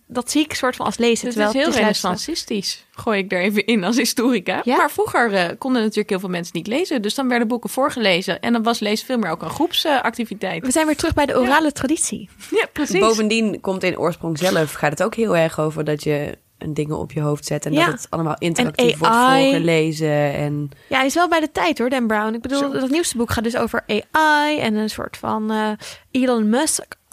[0.07, 1.27] Dat zie ik soort van als lezen.
[1.27, 2.11] Het terwijl is heel het is luisteren.
[2.11, 4.61] renaissancistisch, gooi ik er even in als historica.
[4.64, 4.77] Ja?
[4.77, 7.03] Maar vroeger eh, konden natuurlijk heel veel mensen niet lezen.
[7.03, 8.40] Dus dan werden boeken voorgelezen.
[8.40, 10.64] En dan was lezen veel meer ook een groepsactiviteit.
[10.66, 12.29] We zijn weer terug bij de orale traditie.
[12.51, 13.01] ja, precies.
[13.01, 17.12] Bovendien komt in oorsprong zelf, gaat het ook heel erg over dat je dingen op
[17.12, 17.85] je hoofd zet en Ja.
[17.87, 19.42] dat het allemaal interactief wordt AI.
[19.51, 20.33] voorgelezen.
[20.35, 22.35] En Ja, hij is wel bij de tijd hoor, Dan Brown.
[22.35, 25.68] Ik bedoel, dat nieuwste boek gaat dus over AI en een soort van eh,
[26.11, 26.49] Elon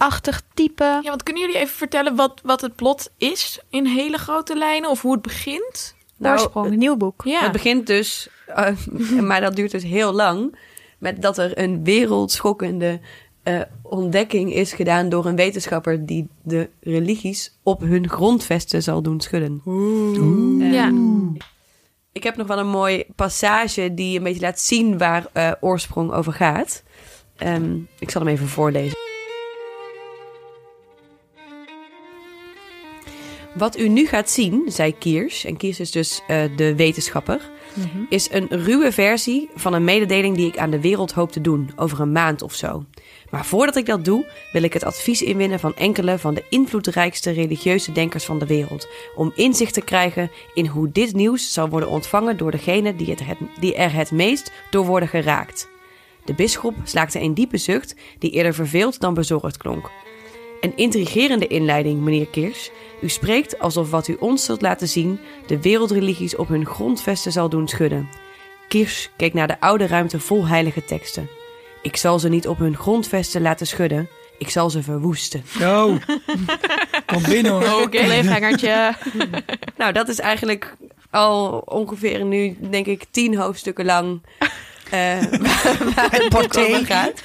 [0.01, 0.83] Musk-achtig type.
[0.83, 4.89] Ja, want kunnen jullie even vertellen wat, wat het plot is in hele grote lijnen?
[4.89, 5.95] Of hoe het begint?
[6.17, 7.21] Nou, Oorsprong, een nieuw boek.
[7.25, 8.75] Ja, het begint dus, eh,
[9.29, 10.55] maar dat duurt dus heel lang,
[10.97, 12.99] met dat er een wereldschokkende
[13.43, 19.21] eh, ontdekking is gedaan door een wetenschapper die de religies op hun grondvesten zal doen
[19.21, 19.61] schudden.
[19.65, 20.91] Eh, Ja.
[22.11, 26.11] Ik heb nog wel een mooi passage die een beetje laat zien waar eh, oorsprong
[26.11, 26.83] over gaat.
[27.37, 29.10] Ehm, ik zal hem even voorlezen.
[33.53, 37.49] Wat u nu gaat zien, zei Kiers, en Kiers is dus eh, de wetenschapper,
[38.09, 41.69] is een ruwe versie van een mededeling die ik aan de wereld hoop te doen
[41.75, 42.85] over een maand of zo.
[43.29, 47.31] Maar voordat ik dat doe, wil ik het advies inwinnen van enkele van de invloedrijkste
[47.31, 48.87] religieuze denkers van de wereld.
[49.15, 53.25] Om inzicht te krijgen in hoe dit nieuws zal worden ontvangen door degenen die, het,
[53.25, 55.69] het- die er het meest door worden geraakt.
[56.25, 59.89] De bisschop slaakte een diepe zucht die eerder verveeld dan bezorgd klonk.
[60.61, 62.71] Een intrigerende inleiding, meneer Kiers.
[63.01, 67.49] U spreekt alsof wat u ons zult laten zien de wereldreligies op hun grondvesten zal
[67.49, 68.09] doen schudden.
[68.67, 71.29] Kiers keek naar de oude ruimte vol heilige teksten.
[71.81, 74.09] Ik zal ze niet op hun grondvesten laten schudden.
[74.37, 75.43] Ik zal ze verwoesten.
[75.59, 75.97] Zo,
[77.13, 77.81] kom binnen hoor.
[77.81, 78.03] Oké.
[78.03, 78.95] Cliffhangertje.
[79.77, 80.75] Nou, dat is eigenlijk
[81.09, 84.21] al ongeveer nu, denk ik, tien hoofdstukken lang.
[84.91, 84.99] Eh,
[85.95, 86.85] waar, het porté.
[86.85, 87.23] gaat.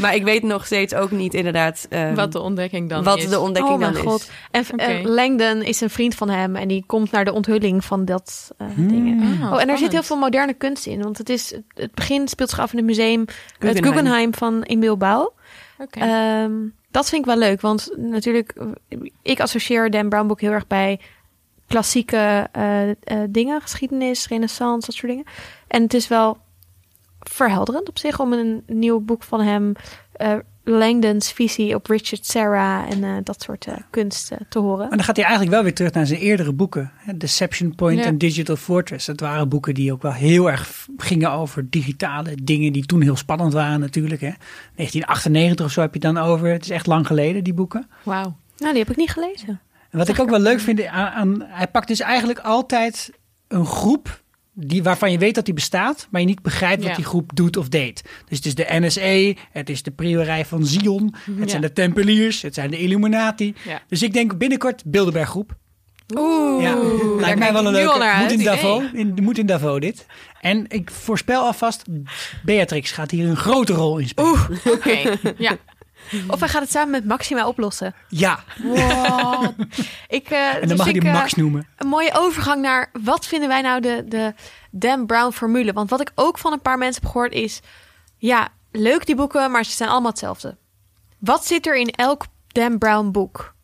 [0.00, 3.28] Maar ik weet nog steeds ook niet inderdaad eh, Wat de ontdekking dan wat is.
[3.28, 4.20] de ontdekking oh mijn dan god.
[4.20, 4.70] is.
[4.70, 8.04] En eh, Langdon is een vriend van hem en die komt naar de onthulling van
[8.04, 8.88] dat eh, Hmm.
[8.88, 9.42] dingen.
[9.42, 11.02] Ah, Oh, en er zit heel veel moderne kunst in.
[11.02, 13.84] Want het, is, het begin speelt zich af in het museum, het Guggenheim.
[13.84, 15.32] Guggenheim van in Bilbao.
[15.78, 16.00] Oké.
[16.00, 16.52] Ehm,
[16.90, 18.54] dat vind ik wel leuk, want natuurlijk,
[19.22, 21.00] ik associeer Dan Brown boek heel erg bij
[21.66, 22.96] klassieke eh, eh,
[23.28, 25.24] dingen, geschiedenis, renaissance, dat soort dingen.
[25.68, 26.38] En het is wel
[27.28, 29.72] verhelderend op zich om een nieuw boek van hem,
[30.12, 30.34] eh
[30.68, 34.78] Langdon's visie op Richard Serra en eh, dat soort eh, kunst eh, te horen.
[34.88, 36.92] Maar dan gaat hij eigenlijk wel weer terug naar zijn eerdere boeken.
[36.96, 38.04] hè, Deception Point Ja.
[38.04, 39.06] en Digital Fortress.
[39.06, 43.16] Dat waren boeken die ook wel heel erg gingen over digitale dingen die toen heel
[43.16, 44.20] spannend waren natuurlijk.
[44.20, 44.32] Hè.
[44.74, 46.48] 1998 of zo heb je dan over.
[46.48, 47.88] Het is echt lang geleden, die boeken.
[48.02, 48.36] Wauw.
[48.56, 49.60] Nou, die heb ik niet gelezen.
[49.90, 53.12] En wat ik ook wel leuk vind aan, aan hij pakt dus eigenlijk altijd
[53.48, 54.22] een groep
[54.60, 56.96] die, waarvan je weet dat die bestaat, maar je niet begrijpt wat Ja.
[56.96, 58.02] die groep doet of deed.
[58.28, 61.48] Dus het is de NSA, het is de priorij van Zion, het Ja.
[61.48, 63.54] zijn de Tempeliers, het zijn de Illuminati.
[63.64, 63.82] Ja.
[63.88, 65.56] Dus ik denk binnenkort Bilderberggroep.
[66.16, 66.62] Oeh.
[66.62, 66.76] Ja,
[67.20, 67.98] lijkt mij wel een leuke.
[67.98, 70.06] naar Moet in, Davos, in, moet in Davos dit.
[70.40, 71.82] En ik voorspel alvast,
[72.44, 74.32] Beatrix gaat hier een grote rol in spelen.
[74.64, 75.16] Oké.
[75.38, 75.56] Ja.
[76.28, 77.94] Of hij gaat het samen met Maxima oplossen.
[78.08, 78.44] Ja,
[80.08, 81.66] Ik, eh, en dan dus mag je ik, die eh, Max noemen.
[81.76, 84.34] een mooie overgang naar wat vinden wij nou de, de
[84.70, 85.72] Dan Brown formule?
[85.72, 87.60] Want wat ik ook van een paar mensen heb gehoord is...
[88.16, 90.56] Ja, leuk die boeken, maar ze zijn allemaal hetzelfde.
[91.18, 93.54] Wat zit er in elk Dan Brown boek?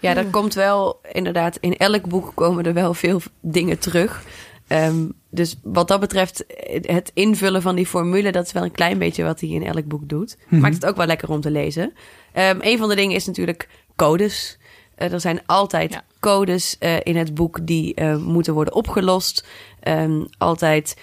[0.00, 4.22] Ja, er komt wel inderdaad, in elk boek komen er wel veel dingen terug.
[4.66, 5.04] Ehm,
[5.34, 6.44] dus wat dat betreft,
[6.82, 9.84] het invullen van die formule, dat is wel een klein beetje wat hij in elk
[9.84, 10.36] boek doet.
[10.48, 10.60] Mhm.
[10.60, 11.92] Maakt het ook wel lekker om te lezen.
[12.32, 14.58] Ehm, een van de dingen is natuurlijk codes.
[14.94, 16.04] Eh, er zijn altijd Ja.
[16.20, 19.46] codes eh, in het boek die eh, moeten worden opgelost.
[19.80, 20.96] Ehm, altijd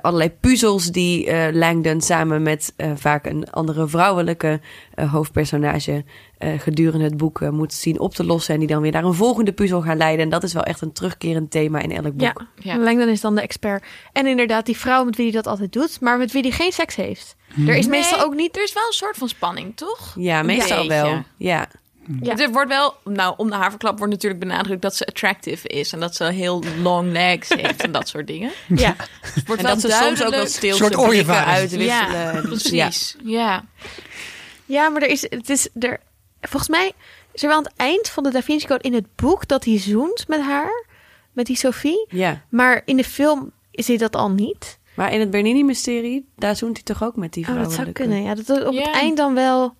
[0.00, 4.60] allerlei puzzels die eh, Langdon samen met eh, vaak een andere vrouwelijke
[4.94, 6.04] eh, hoofdpersonage
[6.38, 8.54] eh, gedurende het boek eh, moet zien op te lossen.
[8.54, 10.24] En die dan weer naar een volgende puzzel gaan leiden.
[10.24, 12.20] En dat is wel echt een terugkerend thema in elk boek.
[12.20, 12.34] Ja,
[12.74, 12.78] Ja.
[12.78, 13.84] Langdon is dan de expert.
[14.12, 16.72] En inderdaad, die vrouw met wie hij dat altijd doet, maar met wie hij geen
[16.72, 17.36] seks heeft.
[17.66, 18.56] Er is meestal Nee, ook niet...
[18.56, 20.14] Er is wel een soort van spanning, toch?
[20.18, 21.22] Ja, meestal wel.
[21.36, 21.68] Ja.
[22.22, 22.36] Ja.
[22.38, 26.00] Er wordt wel, nou, om de haverklap wordt natuurlijk benadrukt dat ze attractive is en
[26.00, 28.50] dat ze heel long legs heeft en dat soort dingen.
[28.68, 30.78] Ja, Het wordt En wel dat ze soms ook wel stil
[31.30, 31.86] uitwisselen.
[31.86, 32.40] Ja, Ja.
[32.40, 33.16] precies.
[33.24, 33.64] Ja.
[34.64, 36.00] ja maar er is, het is er,
[36.40, 36.92] volgens mij
[37.32, 39.64] is er wel aan het eind van de Da Vinci Code in het boek dat
[39.64, 40.84] hij zoent met haar,
[41.32, 42.06] met die Sophie.
[42.08, 42.42] ja.
[42.48, 44.78] Maar in de film is hij dat al niet.
[44.94, 48.22] Maar in het Bernini-mysterie, daar zoent hij toch ook met die Oh, dat zou kunnen.
[48.22, 48.82] Ja, dat op Ja.
[48.82, 49.74] het eind dan wel.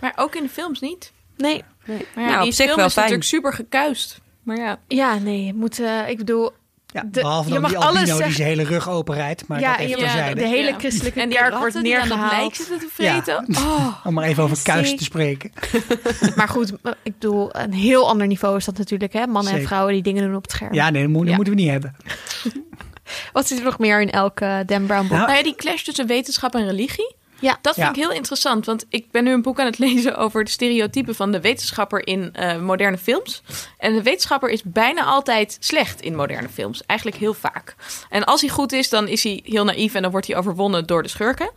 [0.00, 1.12] Maar ook in de films niet.
[1.42, 2.06] Nee, Nee.
[2.14, 3.04] Maar ja, nou, die op zich film wel is fijn.
[3.10, 4.20] natuurlijk super gekuist.
[4.42, 5.44] Maar ja, ja, nee.
[5.46, 6.50] Je moet, eh, ik bedoel,
[6.86, 9.46] Ja, de- behalve je mag die alles albino die zijn hele rug openrijdt.
[9.48, 10.40] Maar Ja, dat even je- terzijde.
[10.40, 10.78] de hele Ja.
[10.78, 12.42] christelijke en die kerk ratten wordt die aan dat neergehaald.
[12.42, 13.22] lijk zitten te Ja.
[13.22, 13.46] vreten.
[13.66, 14.06] Oh.
[14.06, 15.52] Om maar even over kuis te spreken.
[16.36, 19.12] maar goed, eh, ik bedoel, een heel ander niveau is dat natuurlijk.
[19.12, 19.26] Hè?
[19.26, 20.74] Mannen en vrouwen die dingen doen op het scherm.
[20.74, 21.34] Ja, nee, dat, moet- dat Ja.
[21.36, 21.96] moeten we niet hebben.
[23.32, 25.10] Wat zit er nog meer in elk eh, Dan Brown boek?
[25.10, 27.14] Nou, Nou ja, die clash tussen wetenschap en religie.
[27.42, 27.58] Ja.
[27.62, 27.92] Dat vind Ja.
[27.92, 31.14] ik heel interessant, want ik ben nu een boek aan het lezen over de stereotypen
[31.14, 33.42] van de wetenschapper in eh, moderne films.
[33.78, 37.74] En de wetenschapper is bijna altijd slecht in moderne films, eigenlijk heel vaak.
[38.10, 40.86] En als hij goed is, dan is hij heel naïef en dan wordt hij overwonnen
[40.86, 41.50] door de schurken.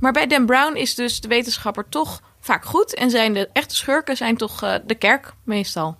[0.00, 3.74] Maar bij Dan Brown is dus de wetenschapper toch vaak goed en zijn de echte
[3.76, 5.96] schurken zijn toch eh, de kerk meestal.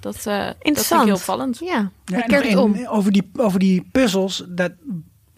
[0.00, 1.58] Dat, eh, dat vind ik heel opvallend.
[1.58, 2.74] Ja, Ja, en nog om.
[2.74, 4.72] één, Over die, over die puzzels, dat,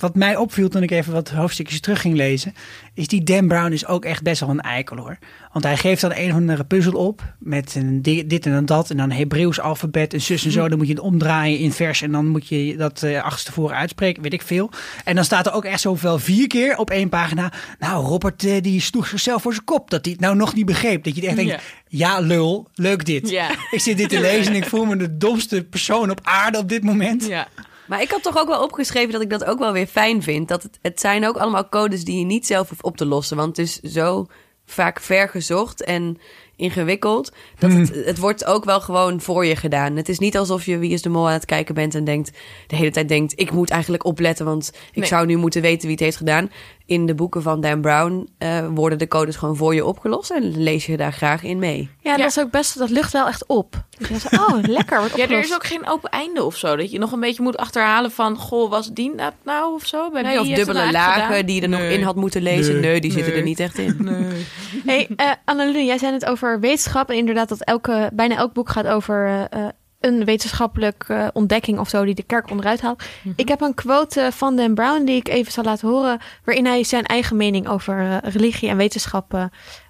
[0.03, 2.55] wat mij opviel toen ik even wat hoofdstukjes terug ging lezen,
[2.95, 5.19] is die Dan Brown is ook echt best wel een eikel hoor.
[5.53, 8.65] Want hij geeft dan een of andere puzzel op met een di- dit en dan
[8.65, 10.69] dat en dan Hebreeuws alfabet en zus en zo.
[10.69, 14.23] Dan moet je het omdraaien in vers en dan moet je dat eh achterstevoren uitspreken,
[14.23, 14.71] weet ik veel.
[15.05, 17.53] En dan staat er ook echt zoveel vier keer op één pagina.
[17.79, 20.67] Nou, Robert eh, die sloeg zichzelf voor zijn kop dat hij het nou nog niet
[20.67, 21.05] begreep.
[21.05, 21.59] Dat je echt denkt, Ja.
[21.89, 23.31] ja lul, leuk dit.
[23.71, 26.69] Ik zit dit te lezen en ik voel me de domste persoon op aarde op
[26.69, 27.27] dit moment.
[27.27, 27.49] Ja.
[27.93, 30.49] Maar ik had toch ook wel opgeschreven dat ik dat ook wel weer fijn vind.
[30.49, 33.37] Dat het, het zijn ook allemaal codes die je niet zelf hoeft op te lossen.
[33.37, 34.27] Want het is zo
[34.65, 36.19] vaak vergezocht en
[36.63, 37.33] ingewikkeld.
[37.59, 39.97] Dat het, het wordt ook wel gewoon voor je gedaan.
[39.97, 42.31] Het is niet alsof je Wie is de Mol aan het kijken bent en denkt...
[42.67, 44.45] de hele tijd denkt, ik moet eigenlijk opletten...
[44.45, 45.07] want ik Nee.
[45.09, 46.51] zou nu moeten weten wie het heeft gedaan.
[46.87, 50.31] In de boeken van Dan Brown eh, worden de codes gewoon voor je opgelost...
[50.31, 51.91] en lees je daar graag in mee.
[52.01, 52.17] Ja, Ja.
[52.17, 53.85] dat is ook best, dat lucht wel echt op.
[54.09, 56.77] Dus oh, lekker, wordt Ja, er is ook geen open einde of zo.
[56.77, 58.37] Dat je nog een beetje moet achterhalen van...
[58.37, 60.11] Goh, was die dat nou of zo?
[60.11, 61.47] Bij Nee, wie of dubbele nou lagen gedaan?
[61.47, 62.73] die je er nog in had moeten lezen.
[62.73, 62.91] Nee.
[62.91, 63.97] Nee, die zitten er niet echt in.
[64.01, 64.47] Nee.
[64.87, 67.11] Hey, eh Annelune, jij zei het over wetenschap.
[67.11, 69.69] En inderdaad dat elke, bijna elk boek gaat over eh, eh,
[70.03, 73.03] een wetenschappelijke ontdekking of zo die de kerk onderuit haalt.
[73.37, 76.85] Ik heb een quote van Dan Brown die ik even zal laten horen, waarin hij
[76.85, 79.45] zijn eigen mening over eh, religie en wetenschap eh,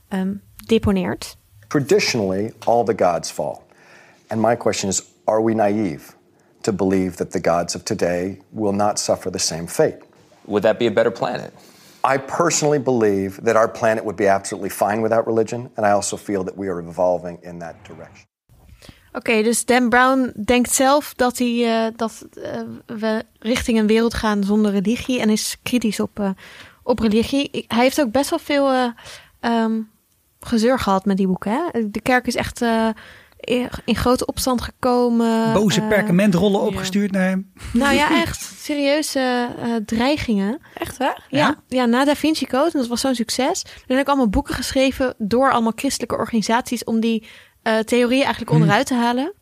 [0.08, 0.34] ehm,
[0.66, 1.36] deponeert.
[1.68, 3.56] Traditionally, all the gods fall.
[4.26, 6.12] And my question is are we naive
[6.60, 9.98] to believe that the gods of today will not suffer the same fate?
[10.44, 11.52] Would that be a better planet?
[12.04, 16.16] I personally believe that our planet would be absolutely fine without religion, and I also
[16.16, 18.30] feel that we are evolving in that direction.
[19.12, 24.14] Oké, dus Dan Brown denkt zelf dat, hij, eh, dat eh, we richting een wereld
[24.14, 26.30] gaan zonder religie en is kritisch op, eh,
[26.82, 27.64] op religie.
[27.68, 28.86] Hij heeft ook best wel veel eh,
[29.40, 29.80] ehm,
[30.40, 31.52] gezeur gehad met die boeken.
[31.52, 31.90] Hè?
[31.90, 32.64] De kerk is echt
[33.44, 35.52] in, in grote opstand gekomen.
[35.52, 37.52] Boze eh, perkamentrollen opgestuurd naar hem.
[37.72, 40.60] Nou ja, echt serieuze eh, dreigingen.
[40.74, 41.26] Echt waar?
[41.28, 43.62] Ja, ja, na Da Vinci Code, en dat was zo'n succes.
[43.62, 47.26] Er zijn ook allemaal boeken geschreven door allemaal christelijke organisaties om die
[47.62, 49.32] eh, theorieën eigenlijk onderuit te halen.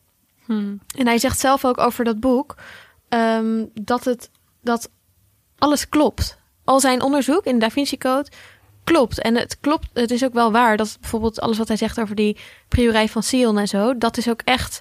[0.96, 2.56] En hij zegt zelf ook over dat boek
[3.08, 4.30] ehm, dat het
[4.62, 4.90] dat
[5.58, 6.38] alles klopt.
[6.64, 8.30] Al zijn onderzoek in Da Vinci Code
[8.84, 9.20] klopt.
[9.20, 12.14] En het klopt, het is ook wel waar dat bijvoorbeeld alles wat hij zegt over
[12.14, 12.36] die
[12.68, 14.80] priorij van Sion en zo, dat is ook echt.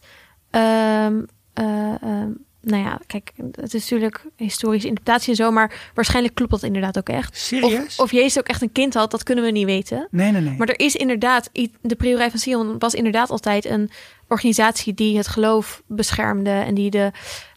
[0.50, 1.22] ehm,
[1.54, 2.30] eh, ehm,
[2.62, 6.98] nou ja, kijk, het is natuurlijk historische interpretatie en zo, maar waarschijnlijk klopt dat inderdaad
[6.98, 7.38] ook echt.
[7.38, 7.96] Serieus?
[7.96, 10.08] Of, of Jezus ook echt een kind had, dat kunnen we niet weten.
[10.12, 10.58] Nee, nee, nee.
[10.58, 11.50] Maar er is inderdaad,
[11.82, 13.90] de Priorij van Sion was inderdaad altijd een
[14.28, 17.12] organisatie die het geloof beschermde en die de,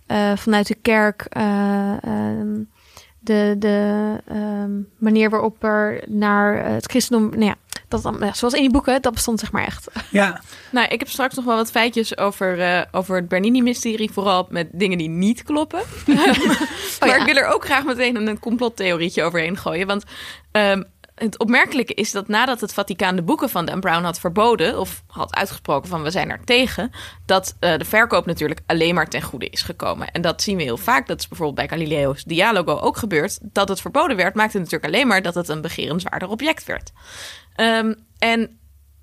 [0.07, 2.61] eh, vanuit de kerk eh, ehm,
[3.25, 7.57] de, de ehm, manier waarop er naar het christendom, nou ja,
[7.89, 9.89] dat, ja, zoals in die boeken, dat bestond zeg maar echt.
[10.11, 14.11] Ja, Nou, ik heb straks nog wel wat feitjes over, eh, over het Bernini-mysterie.
[14.13, 15.83] Vooral met dingen die niet kloppen.
[16.07, 17.17] maar ja.
[17.17, 19.87] ik wil er ook graag meteen een complottheorietje overheen gooien.
[19.87, 20.05] Want
[20.51, 20.83] ehm,
[21.25, 24.79] het opmerkelijke is dat nadat het Vaticaan de boeken van Dan Brown had verboden...
[24.79, 26.91] of had uitgesproken van we zijn er tegen...
[27.27, 30.11] dat eh, de verkoop natuurlijk alleen maar ten goede is gekomen.
[30.11, 31.07] En dat zien we heel vaak.
[31.07, 33.39] Dat is bijvoorbeeld bij Galileo's Dialogo ook gebeurd.
[33.43, 35.23] Dat het verboden werd, maakte natuurlijk alleen maar...
[35.23, 36.93] dat het een begerenswaardig object werd.
[37.55, 38.59] Ehm, en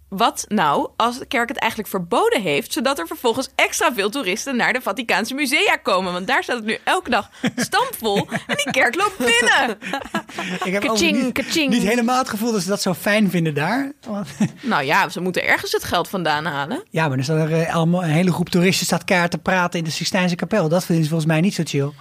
[0.09, 4.55] wat nou als de kerk het eigenlijk verboden heeft, zodat er vervolgens extra veel toeristen
[4.55, 6.13] naar de Vaticaanse musea komen?
[6.13, 8.17] Want daar staat het nu elke dag stampvol
[8.47, 9.77] en die kerk loopt binnen.
[10.65, 11.69] ik heb Kaching, niet, kaching.
[11.71, 13.91] niet helemaal het gevoel dat ze dat zo fijn vinden daar.
[14.07, 14.27] Want-
[14.61, 16.83] Nou ja, ze moeten ergens het geld vandaan halen.
[16.89, 19.79] ja, maar dan staat er eh, allemaal een hele groep toeristen staat kaart te praten
[19.79, 20.69] in de Sixtijnse kapel.
[20.69, 21.91] Dat vinden ze volgens mij niet zo chill.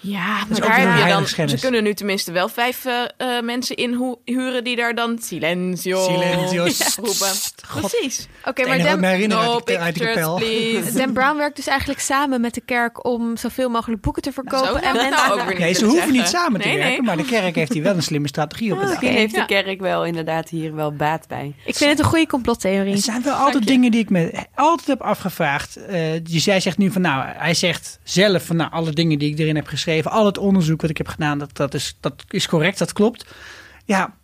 [0.00, 1.48] Ja, maar ook daar weer heb je dan.
[1.48, 3.02] Ze kunnen nu tenminste wel vijf eh,
[3.36, 6.64] eh, mensen inhuren die daar dan silencio, Silencio.
[6.66, 7.26] Ja, roepen.
[7.66, 7.90] God.
[7.90, 8.28] Precies.
[8.44, 10.98] Oké, Het maar Dan, No uit, de- please.
[10.98, 14.82] Dan Brown werkt dus eigenlijk samen met de kerk om zoveel mogelijk boeken te verkopen.
[14.82, 17.02] En mensen nou ook weer Nee, ze hoeven niet samen te Nee, werken, nee.
[17.02, 18.82] maar de kerk heeft hier wel een slimme strategie op.
[18.82, 21.54] Misschien heeft de kerk wel inderdaad hier wel baat bij.
[21.64, 22.92] Ik vind het een goede complottheorie.
[22.92, 25.76] Er zijn wel altijd dingen die ik me altijd heb afgevraagd.
[25.76, 29.32] Eh dus jij zegt nu van nou, hij zegt zelf van nou, alle dingen die
[29.32, 32.24] ik erin heb geschreven, al het onderzoek wat ik heb gedaan, dat, dat, is, dat
[32.28, 33.34] is correct, dat klopt.
[33.84, 34.14] Ja,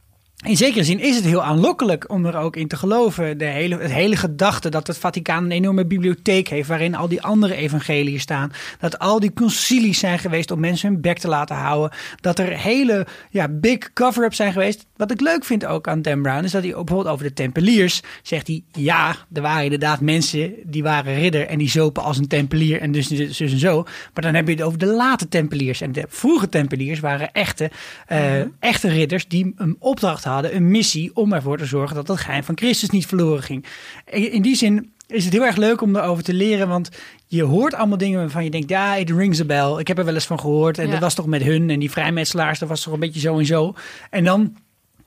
[0.44, 3.38] in zekere zin is het heel aanlokkelijk om er ook in te geloven.
[3.38, 7.22] De hele, het hele gedachte dat het Vaticaan een enorme bibliotheek heeft waarin al die
[7.22, 8.52] andere evangeliën staan.
[8.80, 11.90] Dat al die concilies zijn geweest om mensen hun bek te laten houden.
[12.20, 14.86] Dat er hele ja, big cover-ups zijn geweest.
[14.96, 18.00] Wat ik leuk vind ook aan Dan Brown is dat hij bijvoorbeeld over de Tempeliers
[18.22, 22.28] zegt hij ja, er waren inderdaad mensen die waren ridder en die zopen als een
[22.28, 23.82] Tempelier en dus, dus, dus en zo.
[23.82, 27.70] Maar dan heb je het over de late Tempeliers en de vroege Tempeliers waren echte,
[28.06, 32.18] eh, echte ridders die een opdracht hadden, een missie om ervoor te zorgen dat het
[32.20, 33.64] geheim van Christus niet verloren ging.
[34.10, 36.88] In die zin is het heel erg leuk om erover te leren, want
[37.26, 39.78] je hoort allemaal dingen waarvan je denkt, ja, it rings a bell.
[39.78, 40.92] Ik heb er wel eens van gehoord en Ja.
[40.92, 43.46] dat was toch met hun en die vrijmetselaars, dat was toch een beetje zo en
[43.46, 43.74] zo.
[44.10, 44.56] En dan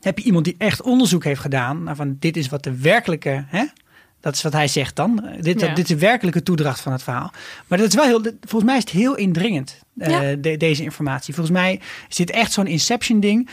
[0.02, 3.46] heb je iemand die echt onderzoek heeft gedaan naar van dit is wat de werkelijke,
[3.48, 3.64] hè?
[4.20, 5.68] dat is wat hij zegt dan, dit, Ja.
[5.68, 7.32] dit is de werkelijke toedracht van het verhaal.
[7.68, 11.34] Maar dat is wel heel, volgens mij is het heel indringend, eh, de- deze informatie.
[11.34, 13.50] Volgens mij is dit echt zo'n inception ding.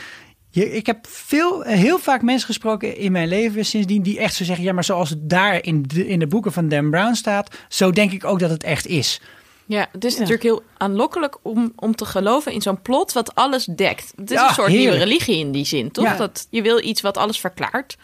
[0.54, 4.44] Je, ik heb veel, heel vaak mensen gesproken in mijn leven sindsdien die echt zo
[4.44, 7.56] zeggen, ja maar zoals het daar in de, in de boeken van Dan Brown staat,
[7.68, 9.20] zo denk ik ook dat het echt is.
[9.66, 13.64] Ja, het is natuurlijk heel aanlokkelijk om, om te geloven in zo'n plot wat alles
[13.64, 14.12] dekt.
[14.16, 14.90] Het is Ja, een soort heerlijk.
[14.90, 16.04] nieuwe religie in die zin, toch?
[16.04, 16.16] Ja.
[16.16, 17.96] Dat je wil iets wat alles verklaart.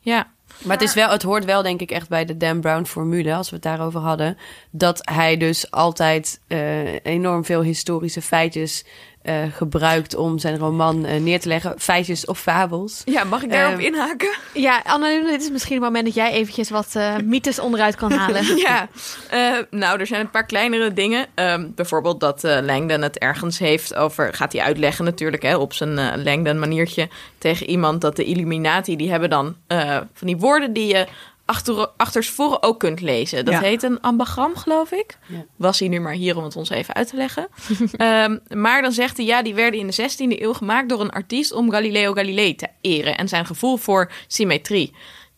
[0.00, 0.26] Ja,
[0.62, 3.48] Maar het, is wel, het hoort wel, denk ik, echt bij de Dan Brown-formule, als
[3.48, 4.36] we het daarover hadden.
[4.70, 8.84] Dat hij dus altijd eh, enorm veel historische feitjes
[9.26, 11.74] eh, gebruikt om zijn roman eh, neer te leggen.
[11.78, 13.02] Feitjes of fabels.
[13.04, 14.28] ja mag ik daarop Ehm, inhaken?
[14.52, 18.12] Ja, Anne, dit is misschien het moment dat jij eventjes wat eh, mythes onderuit kan
[18.12, 18.44] halen.
[18.56, 18.88] Ja,
[19.30, 21.26] eh, nou, er zijn een paar kleinere dingen.
[21.34, 24.34] Ehm, bijvoorbeeld dat eh Langdon het ergens heeft over...
[24.34, 27.08] gaat hij uitleggen natuurlijk hè, op zijn eh Langdon maniertje...
[27.38, 28.96] tegen iemand dat de Illuminati...
[28.96, 31.06] die hebben dan eh, van die woorden die je
[31.46, 33.44] achter, achterstevoren ook kunt lezen.
[33.44, 33.60] Dat Ja.
[33.60, 35.18] heet een ambagram, geloof ik.
[35.26, 35.44] Ja.
[35.56, 37.48] Was hij nu maar hier om het ons even uit te leggen.
[37.96, 41.10] Ehm, maar dan zegt hij, ja, die werden in de 16e eeuw gemaakt door een
[41.10, 44.92] artiest om Galileo Galilei te eren en zijn gevoel voor symmetrie.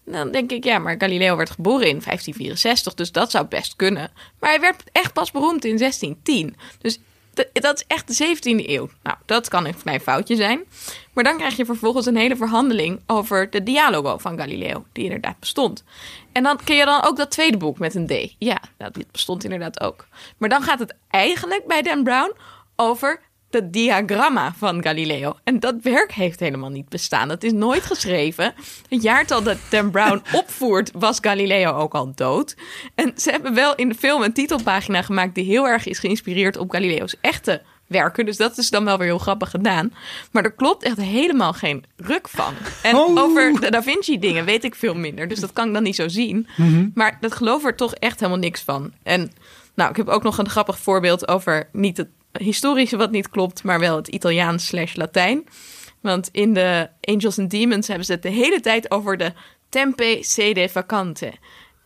[0.05, 4.11] Dan denk ik, ja, maar Galileo werd geboren in 1564, dus dat zou best kunnen.
[4.41, 6.57] Maar hij werd echt pas beroemd in 1610.
[6.81, 6.99] Dus
[7.53, 8.89] dat is echt de 17e eeuw.
[9.03, 10.65] Nou, dat kan een klein foutje zijn.
[11.13, 15.39] Maar dan krijg je vervolgens een hele verhandeling over de dialogo van Galileo, die inderdaad
[15.41, 15.85] bestond.
[16.33, 18.35] En dan ken je dan ook dat tweede boek met een D.
[18.39, 18.61] Ja,
[18.93, 20.07] dit bestond inderdaad ook.
[20.37, 22.33] Maar dan gaat het eigenlijk bij Dan Brown
[22.77, 25.37] over de diagramma van Galileo.
[25.45, 27.29] En dat werk heeft helemaal niet bestaan.
[27.29, 28.55] Dat is nooit geschreven.
[28.89, 32.57] Het jaartal dat Dan Brown opvoert was Galileo ook al dood.
[32.95, 36.57] En ze hebben wel in de film een titelpagina gemaakt die heel erg is geïnspireerd
[36.57, 38.27] op Galileo's echte werken.
[38.27, 39.93] Dus dat is dan wel weer heel grappig gedaan.
[40.33, 42.55] Maar er klopt echt helemaal geen ruk van.
[42.83, 43.19] En Oh.
[43.23, 45.29] over de Da Vinci dingen weet ik veel minder.
[45.29, 46.47] Dus dat kan ik dan niet zo zien.
[46.95, 48.93] Maar dat geloof er toch echt helemaal niks van.
[49.03, 49.31] En
[49.75, 53.63] nou, ik heb ook nog een grappig voorbeeld over niet het historische wat niet klopt,
[53.63, 55.45] maar wel het Italiaans slash Latijn.
[56.01, 59.33] Want in de Angels and Demons hebben ze het de hele tijd over de
[59.69, 61.33] tempe sede vacante.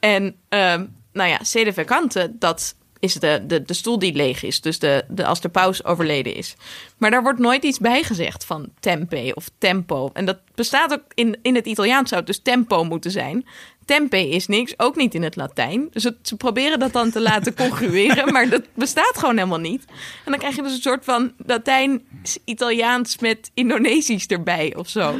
[0.00, 4.60] En ehm, nou ja, sede vacante, dat is de, de, de stoel die leeg is.
[4.60, 6.56] Dus de, de, als de paus overleden is.
[6.96, 10.10] Maar daar wordt nooit iets bij gezegd van tempe of tempo.
[10.12, 13.46] En dat bestaat ook in, in het Italiaans zou het dus tempo moeten zijn.
[13.84, 15.88] Tempe is niks, ook niet in het Latijn.
[15.90, 19.84] Dus het- ze proberen dat dan te laten congrueren, maar dat bestaat gewoon helemaal niet.
[20.24, 25.14] En dan krijg je dus een soort van Latijn-Italiaans met Indonesisch erbij of zo.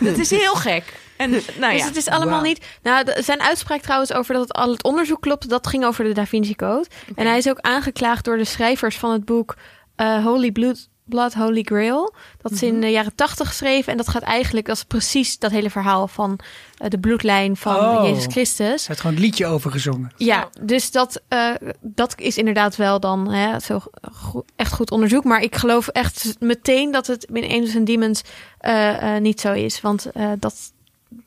[0.00, 0.84] Dat is heel gek.
[1.16, 2.66] En nou Dus ja, het is allemaal niet.
[2.82, 6.12] Nou, zijn uitspraak trouwens over dat het al het onderzoek klopt, dat ging over de
[6.12, 6.86] Da Vinci Code.
[7.14, 9.56] En hij is ook aangeklaagd door de schrijvers van het boek
[9.96, 12.14] eh, Holy Blood, Blood, Holy Grail.
[12.42, 12.74] Dat is Mhm.
[12.74, 13.90] in de jaren tachtig geschreven.
[13.92, 16.38] En dat gaat eigenlijk, dat is precies dat hele verhaal van
[16.78, 18.08] eh, de bloedlijn van Oh.
[18.08, 18.82] Jezus Christus.
[18.82, 20.12] Ze had gewoon het liedje over gezongen.
[20.16, 23.80] Ja, dus dat, eh, dat is inderdaad wel dan hè, zo
[24.12, 25.24] go- echt goed onderzoek.
[25.24, 28.22] Maar ik geloof echt meteen dat het in Angels and Demons
[28.58, 29.80] eh, eh, niet zo is.
[29.80, 30.54] Want eh, dat,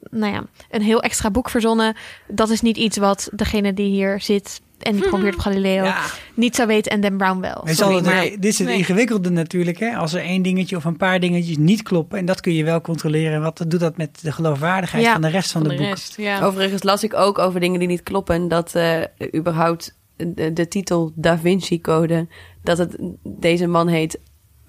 [0.10, 1.96] nou ja, een heel extra boek verzonnen,
[2.28, 6.02] dat is niet iets wat degene die hier zit en die probeert op Galileo Ja.
[6.34, 7.58] niet zou weten en Dan Brown wel.
[7.60, 8.78] Het is Sorry, maar dit is het nee.
[8.78, 9.80] ingewikkelde natuurlijk.
[9.80, 9.96] Hè?
[9.96, 12.18] Als er één dingetje of een paar dingetjes niet kloppen.
[12.20, 13.42] En dat kun je wel controleren.
[13.42, 15.12] Wat doet dat met de geloofwaardigheid Ja.
[15.12, 15.92] van de rest van, van de de boek?
[15.92, 16.15] rest.
[16.18, 16.42] Ja.
[16.42, 18.48] Overigens las ik ook over dingen die niet kloppen.
[18.48, 19.02] Dat eh,
[19.36, 22.28] überhaupt de, de titel Da Vinci Code.
[22.63, 24.20] Dat het deze man heet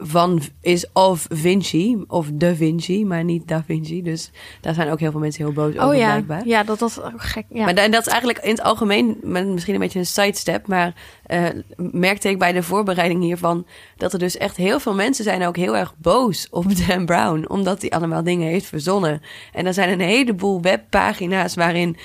[0.02, 4.02] van is of Vinci of Da Vinci, maar niet Da Vinci.
[4.02, 6.46] Dus daar zijn ook heel veel mensen heel boos over Oh ja, blijkbaar.
[6.46, 7.44] ja, dat dat ook gek.
[7.48, 7.64] Ja.
[7.64, 10.94] Maar en dat is eigenlijk in het algemeen, misschien een beetje een sidestep, maar
[11.26, 11.44] eh,
[11.76, 15.56] merkte ik bij de voorbereiding hiervan dat er dus echt heel veel mensen zijn ook
[15.56, 19.22] heel erg boos op Dan Brown, omdat hij allemaal dingen heeft verzonnen.
[19.52, 21.96] En er zijn een heleboel webpagina's waarin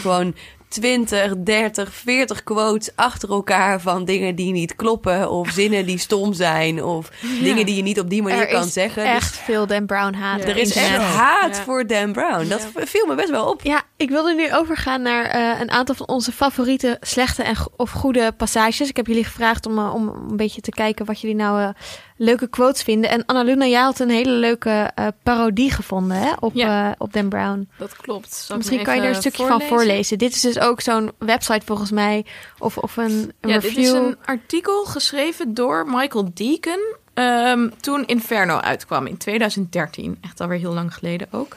[0.00, 0.34] gewoon
[0.74, 6.32] 20, 30, 40 quotes achter elkaar van dingen die niet kloppen of zinnen die stom
[6.32, 7.08] zijn of
[7.42, 9.04] dingen die je niet op die manier er kan is zeggen.
[9.04, 10.42] echt Dus veel Dan Brown haat.
[10.42, 10.48] Ja.
[10.48, 11.62] er is echt haat Ja.
[11.62, 12.48] voor Dan Brown.
[12.48, 13.60] Dat viel me best wel op.
[13.62, 17.90] Ja, ik wilde nu overgaan naar eh, een aantal van onze favoriete slechte en of
[17.90, 18.88] goede passages.
[18.88, 21.68] Ik heb jullie gevraagd om, eh, om een beetje te kijken wat jullie nou eh,
[22.16, 23.10] leuke quotes vinden.
[23.10, 26.86] En Annaluna, jij had een hele leuke eh, parodie gevonden hè, op, Ja.
[26.90, 27.68] eh, op Dan Brown.
[27.78, 28.34] Dat klopt.
[28.34, 30.18] Zal Misschien kan je er een stukje van voorlezen.
[30.18, 32.24] Dit is dus ook zo'n website volgens mij,
[32.58, 33.74] of, of een, een Ja, review.
[33.74, 36.94] dit is een artikel geschreven door Michael Deacon.
[37.14, 40.18] ehm, toen Inferno uitkwam in 2013.
[40.20, 41.56] Echt alweer heel lang geleden ook.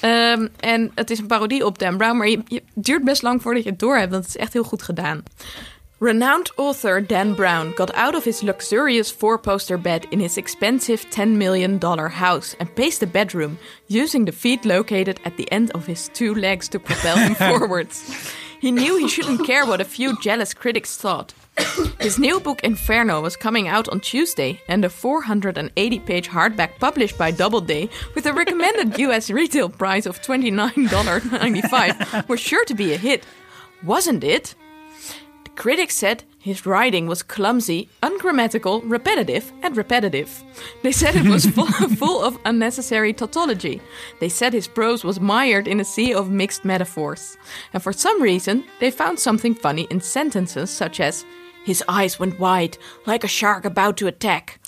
[0.00, 3.22] Ehm, en het is een parodie op Dan Brown, maar je, je- het duurt best
[3.22, 5.22] lang voordat je het doorhebt, want het is echt heel goed gedaan.
[6.00, 11.36] Renowned author Dan Brown got out of his luxurious four-poster bed in his expensive $10
[11.36, 16.08] million house and paced the bedroom, using the feet located at the end of his
[16.14, 18.32] two legs to propel him forwards.
[18.60, 21.34] He knew he shouldn't care what a few jealous critics thought.
[22.00, 27.18] His new book Inferno was coming out on Tuesday, and the 480 page hardback published
[27.18, 32.96] by Doubleday with a recommended US retail price of $29.95 was sure to be a
[32.96, 33.26] hit.
[33.82, 34.54] Wasn't it?
[35.60, 40.42] Critics said his writing was clumsy, ungrammatical, repetitive, and repetitive.
[40.82, 43.82] They said it was full, full of unnecessary tautology.
[44.20, 47.36] They said his prose was mired in a sea of mixed metaphors.
[47.74, 51.26] And for some reason, they found something funny in sentences such as,
[51.66, 54.59] His eyes went wide, like a shark about to attack.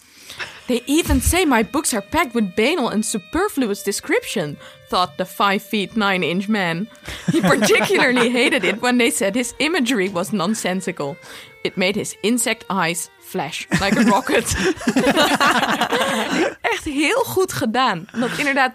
[0.68, 4.56] They even say my books are packed with banal and superfluous description,
[4.88, 6.88] thought the 5 feet 9 inch man.
[7.32, 11.16] He particularly hated it when they said his imagery was nonsensical.
[11.64, 14.44] It made his insect eyes flash like a rocket.
[16.72, 18.08] Echt heel goed gedaan.
[18.12, 18.72] Dat inderdaad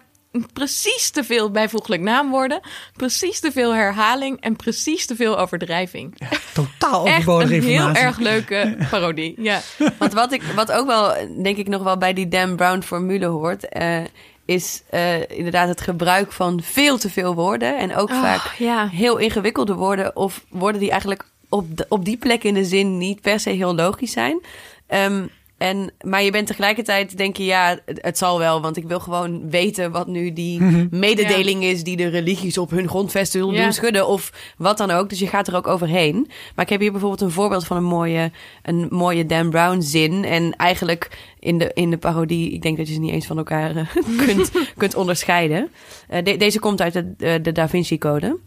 [0.53, 2.59] precies te veel bijvoeglijk naamwoorden,
[2.93, 6.17] precies te veel herhaling en precies te veel overdrijving.
[6.53, 9.33] Totaal Echt overbodige een heel erg leuke parodie.
[9.41, 9.61] Ja.
[9.97, 11.13] Want wat, ik, wat ook wel,
[11.43, 13.67] denk ik, nog wel bij die Dan Brown formule hoort...
[13.69, 13.97] eh,
[14.45, 17.77] is eh, inderdaad het gebruik van veel te veel woorden.
[17.77, 18.87] En ook Oh, vaak ja.
[18.87, 20.15] heel ingewikkelde woorden...
[20.15, 23.49] of woorden die eigenlijk op, de- op die plek in de zin niet per se
[23.49, 24.41] heel logisch zijn.
[24.87, 25.25] Ehm,
[25.57, 28.61] en, maar je bent tegelijkertijd, denk je, ja, het, het zal wel.
[28.61, 31.83] Want ik wil gewoon weten wat nu die mededeling is...
[31.83, 33.63] die de religies op hun grondvesten Ja.
[33.63, 34.07] doen schudden.
[34.07, 35.09] Of wat dan ook.
[35.09, 36.27] Dus je gaat er ook overheen.
[36.55, 38.31] Maar ik heb hier bijvoorbeeld een voorbeeld van een mooie,
[38.63, 40.23] een mooie Dan Brown zin.
[40.25, 43.37] En eigenlijk in de, in de parodie, ik denk dat je ze niet eens van
[43.37, 43.85] elkaar eh,
[44.25, 45.71] kunt, kunt onderscheiden.
[46.07, 48.37] Eh, de- deze komt uit de, de, de Da Vinci Code.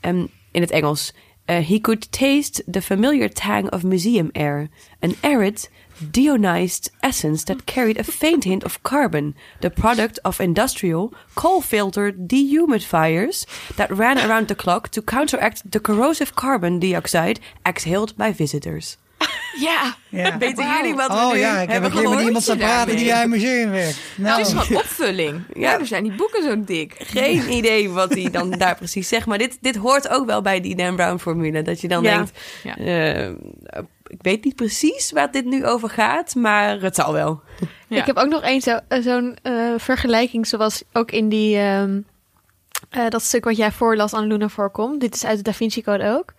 [0.00, 1.14] Ehm, in het Engels.
[1.44, 4.68] Eh, he could taste the familiar tang of museum air.
[5.00, 5.70] An arid,
[6.10, 9.34] deionized essence that carried a faint hint of carbon.
[9.60, 13.44] The product of industrial, coal-filtered dehumidifiers
[13.76, 18.96] that ran around the clock to counteract the corrosive carbon dioxide exhaled by visitors.
[19.58, 19.96] ja.
[20.08, 20.38] Ja.
[20.38, 22.26] Weten jullie wat we Oh nu ja, ik heb hebben keer met gehoord?
[22.26, 23.98] iemand staan praten die bij een museum werkt.
[24.16, 25.42] Nou, Het is gewoon opvulling.
[25.54, 26.94] Ja, er zijn die boeken zo dik.
[26.98, 29.26] Geen idee wat hij dan daar precies zegt.
[29.26, 31.62] Maar dit, dit hoort ook wel bij die Dan Brown formule.
[31.62, 32.14] Dat je dan Ja.
[32.16, 32.74] denkt, Ja.
[34.08, 37.40] Ik weet niet precies waar dit nu over gaat, maar het zal wel.
[37.88, 38.00] Ja.
[38.00, 42.00] Ik heb ook nog één zo, eh, zo'n eh, vergelijking, zoals ook in die, ehm,
[42.90, 45.00] eh, dat stuk wat jij voorlas aan Luna voorkomt.
[45.00, 46.32] Dit is uit de Da Vinci Code ook.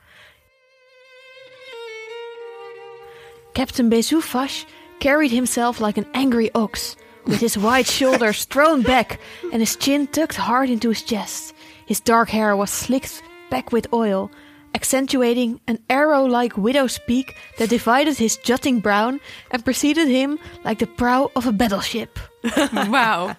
[3.53, 4.63] Captain Bezoufash
[4.99, 9.17] carried himself like an angry ox, with his wide shoulders thrown back
[9.51, 11.53] and his chin tucked hard into his chest.
[11.85, 14.29] His dark hair was slicked back with oil,
[14.77, 19.13] accentuating an arrow-like widow's peak that divided his jutting brow
[19.49, 22.29] and preceded him like the prow of a battleship.
[22.91, 23.29] Wauw.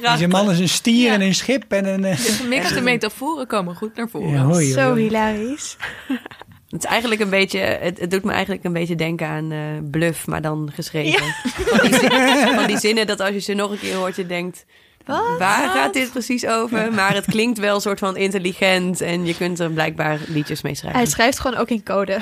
[0.00, 2.04] deze man is een stier en een schip en een...
[2.04, 4.30] eh, De gemixte metaforen komen goed naar voren.
[4.30, 5.02] ja, hoi, Zo hoi.
[5.02, 5.76] hilarisch.
[6.68, 9.58] Het is eigenlijk een beetje, het, het doet me eigenlijk een beetje denken aan eh,
[9.90, 11.34] bluff, maar dan geschreven.
[11.44, 14.26] Van, die zin- van die zinnen dat als je ze nog een keer hoort, je
[14.26, 14.64] denkt.
[15.38, 16.92] Waar gaat dit precies over?
[16.92, 20.74] Maar het klinkt wel een soort van intelligent en je kunt er blijkbaar liedjes mee
[20.74, 21.00] schrijven.
[21.00, 22.20] Hij schrijft gewoon ook in code.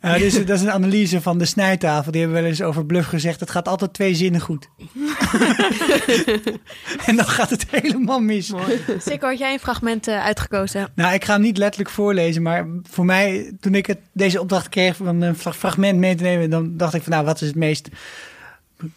[0.00, 2.12] Dat is een analyse van de snijtafel.
[2.12, 3.40] Die hebben wel eens over bluff gezegd.
[3.40, 4.68] Het gaat altijd twee zinnen goed.
[7.06, 8.52] en dan gaat het helemaal mis.
[8.98, 10.88] Sikko, had jij een fragment eh, uitgekozen?
[10.94, 12.42] Nou, ik ga hem niet letterlijk voorlezen.
[12.42, 16.22] Maar voor mij, toen ik het, deze opdracht kreeg om een fra- fragment mee te
[16.22, 16.50] nemen.
[16.50, 17.88] Dan dacht ik van nou, wat is het meest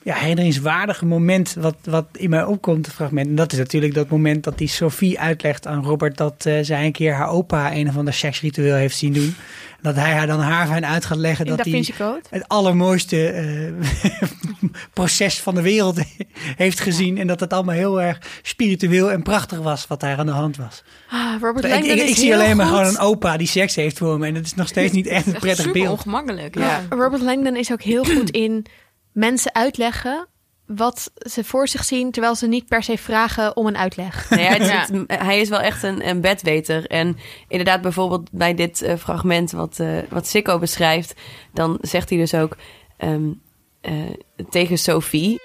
[0.04, 3.28] ja, herinneringswaardige moment wat, wat in mij opkomt, het fragment.
[3.28, 6.86] En dat is natuurlijk dat moment dat die Sophie uitlegt aan Robert dat eh, zij
[6.86, 9.36] een keer haar opa een of ander seksritueel heeft zien doen.
[9.82, 13.72] Dat hij haar dan haarfijn uit gaat leggen In dat Da hij het allermooiste eh,
[14.94, 16.00] proces van de wereld
[16.64, 17.18] heeft gezien.
[17.18, 20.58] En dat het allemaal heel erg spiritueel en prachtig was wat daar aan de hand
[20.58, 20.84] was.
[21.10, 22.76] Ah, Robert Ik, Langdon ik, is ik zie alleen maar goed.
[22.78, 24.28] gewoon een opa die seks heeft voor me.
[24.28, 25.92] En dat is nog steeds niet echt een Echt prettig super beeld.
[25.94, 26.56] ongemakkelijk.
[26.56, 26.66] Ja.
[26.90, 26.96] Ja.
[26.96, 28.66] Robert Langdon is ook heel goed in
[29.16, 30.28] mensen uitleggen
[30.66, 34.30] wat ze voor zich zien, terwijl ze niet per se vragen om een uitleg.
[34.30, 34.88] Nee, hij, Ja.
[34.92, 36.86] het- hij is wel echt een, een bedweter.
[36.88, 41.14] En inderdaad, bijvoorbeeld bij dit eh, fragment wat, eh wat Sikko beschrijft,
[41.54, 42.58] dan zegt hij dus ook
[42.98, 43.30] ehm,
[43.82, 43.94] eh,
[44.50, 45.40] tegen Sophie.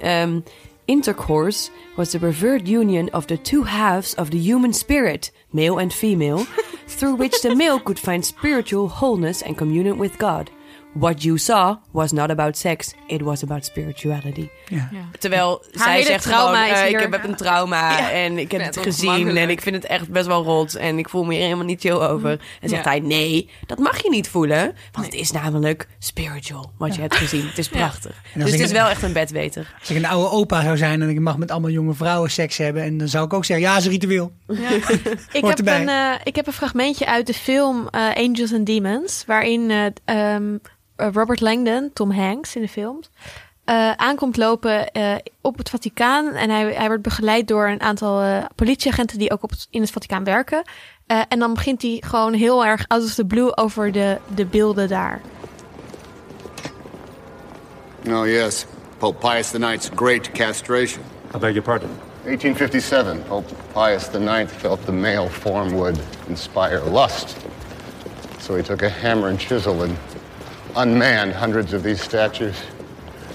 [0.00, 0.40] ehm,
[0.84, 5.92] Intercourse was the preferred union of the two halves of the human spirit, male and
[5.94, 6.44] female,
[6.96, 10.50] through which the male could find spiritual wholeness and communion with God.
[10.94, 14.48] What you saw was not about sex, it was about spirituality.
[14.68, 14.88] Ja.
[15.18, 19.36] Terwijl zij zegt trauma gewoon, eh, ik heb een trauma en ik heb het gezien
[19.36, 21.80] en ik vind het echt best wel rot en ik voel me hier helemaal niet
[21.80, 22.30] chill over.
[22.60, 22.90] En zegt Ja.
[22.90, 27.14] hij, nee, dat mag je niet voelen, want het is namelijk spiritual wat je hebt
[27.16, 27.46] gezien.
[27.46, 28.22] Het is prachtig.
[28.34, 29.74] Dus het is een- wel echt een bedweter.
[29.80, 32.56] Als ik een oude opa zou zijn en ik mag met allemaal jonge vrouwen seks
[32.56, 32.82] hebben.
[32.82, 34.32] En dan zou ik ook zeggen, ja, is een ritueel.
[35.32, 35.80] Ik Hoort heb, erbij.
[35.80, 39.84] een, eh, ik heb een fragmentje uit de film eh, Angels and Demons, waarin eh,
[40.04, 43.00] ehm, eh, Robert Langdon, Tom Hanks in de film,
[43.64, 46.34] eh, aankomt lopen eh, op het Vaticaan.
[46.34, 49.80] En hij, hij wordt begeleid door een aantal eh, politieagenten die ook op het- in
[49.80, 50.62] het Vaticaan werken.
[51.06, 54.44] Eh, en dan begint hij gewoon heel erg out of the blue over de, de
[54.44, 55.20] beelden daar.
[58.08, 58.66] Oh, yes.
[58.98, 61.02] Pope Pius IX's great castration.
[61.34, 61.90] I beg your pardon.
[62.24, 67.36] 1857, Pope Pius IX felt the male form would inspire lust.
[68.40, 69.96] So he took a hammer and chisel and
[70.76, 72.56] unmanned hundreds of these statues.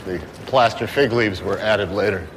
[0.06, 2.28] The plaster fig leaves were added later.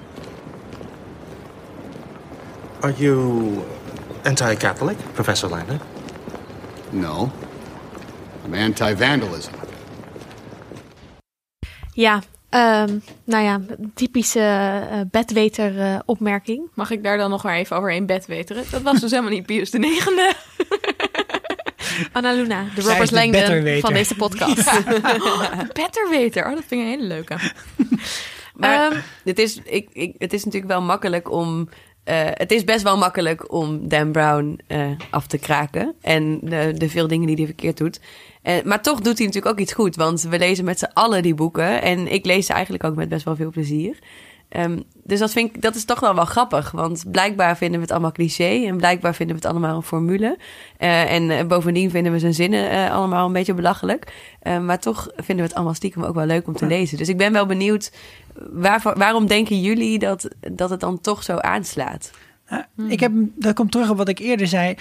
[2.82, 3.64] Are you
[4.24, 5.80] anti-Catholic, Professor Landon?
[6.92, 7.32] No.
[8.44, 9.52] I'm anti vandalism.
[11.94, 12.22] Ja,
[12.56, 13.60] Ehm, nou ja,
[13.94, 14.40] typische
[14.90, 16.68] eh bedweter eh, opmerking.
[16.74, 18.64] Mag ik daar dan nog maar even overheen bed weteren?
[18.70, 20.32] Dat was dus helemaal niet Pius de negende.
[22.12, 24.70] Anna Luna, de Robert Langdon van deze podcast.
[25.82, 26.44] Betterweter.
[26.46, 27.36] Oh, dat vind ik een hele leuke.
[28.54, 31.68] Maar Ehm, het, is, ik, ik, het is natuurlijk wel makkelijk om.
[32.04, 35.94] eh, het is best wel makkelijk om Dan Brown eh, af te kraken.
[36.00, 38.00] En de, de veel dingen die hij verkeerd doet.
[38.42, 39.96] Eh, maar toch doet hij natuurlijk ook iets goed.
[39.96, 41.82] Want we lezen met z'n allen die boeken.
[41.82, 43.98] En ik lees ze eigenlijk ook met best wel veel plezier.
[44.56, 46.70] Ehm, dus dat, vind ik, dat is toch wel wel grappig.
[46.70, 48.66] Want blijkbaar vinden we het allemaal cliché.
[48.66, 50.38] En blijkbaar vinden we het allemaal een formule.
[50.76, 54.12] Eh, en eh, bovendien vinden we zijn zinnen eh, allemaal een beetje belachelijk.
[54.40, 56.98] Eh, maar toch vinden we het allemaal stiekem ook wel leuk om te lezen.
[56.98, 57.92] Dus ik ben wel benieuwd.
[58.50, 62.10] Waarvoor, waarom denken jullie dat, dat het dan toch zo aanslaat?
[62.48, 64.76] Nou, Ik heb, dat komt terug op wat ik eerder zei.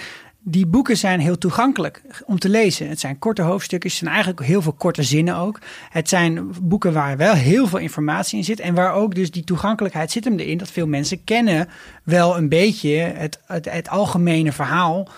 [0.48, 2.88] Die boeken zijn heel toegankelijk om te lezen.
[2.88, 5.58] Het zijn korte hoofdstukjes, het zijn eigenlijk heel veel korte zinnen ook.
[5.90, 8.60] Het zijn boeken waar wel heel veel informatie in zit.
[8.60, 10.58] En waar ook dus die toegankelijkheid zit hem erin.
[10.58, 11.68] Dat veel mensen kennen
[12.02, 15.08] wel een beetje het, het, algemene verhaal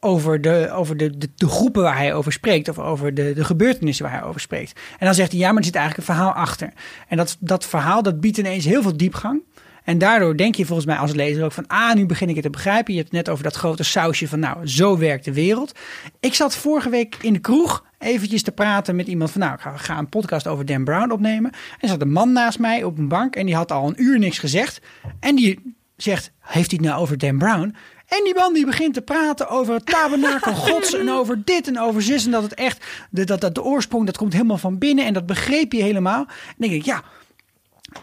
[0.00, 2.68] over, de, over de, de, de groepen waar hij over spreekt.
[2.68, 4.80] Of over de, de gebeurtenissen waar hij over spreekt.
[4.98, 6.72] En dan zegt hij, ja, maar er zit eigenlijk een verhaal achter.
[7.08, 9.42] En dat, dat verhaal, dat biedt ineens heel veel diepgang.
[9.84, 11.66] En daardoor denk je volgens mij als lezer ook van...
[11.66, 12.92] ah, nu begin ik het te begrijpen.
[12.92, 14.38] Je hebt het net over dat grote sausje van...
[14.38, 15.72] nou, zo werkt de wereld.
[16.20, 19.40] Ik zat vorige week in de kroeg eventjes te praten met iemand van...
[19.40, 21.50] nou, ik ga, een podcast over Dan Brown opnemen.
[21.50, 23.36] En er zat een man naast mij op een bank...
[23.36, 24.80] en die had al een uur niks gezegd.
[25.20, 27.74] En die zegt, heeft hij het nou over Dan Brown?
[28.06, 30.94] En die man die begint te praten over het tabernakel gods...
[30.94, 32.24] en over dit en over zus.
[32.24, 35.04] En dat het echt, de, dat, dat de oorsprong, dat komt helemaal van binnen...
[35.04, 36.20] en dat begreep je helemaal.
[36.20, 37.02] En dan denk ik, ja...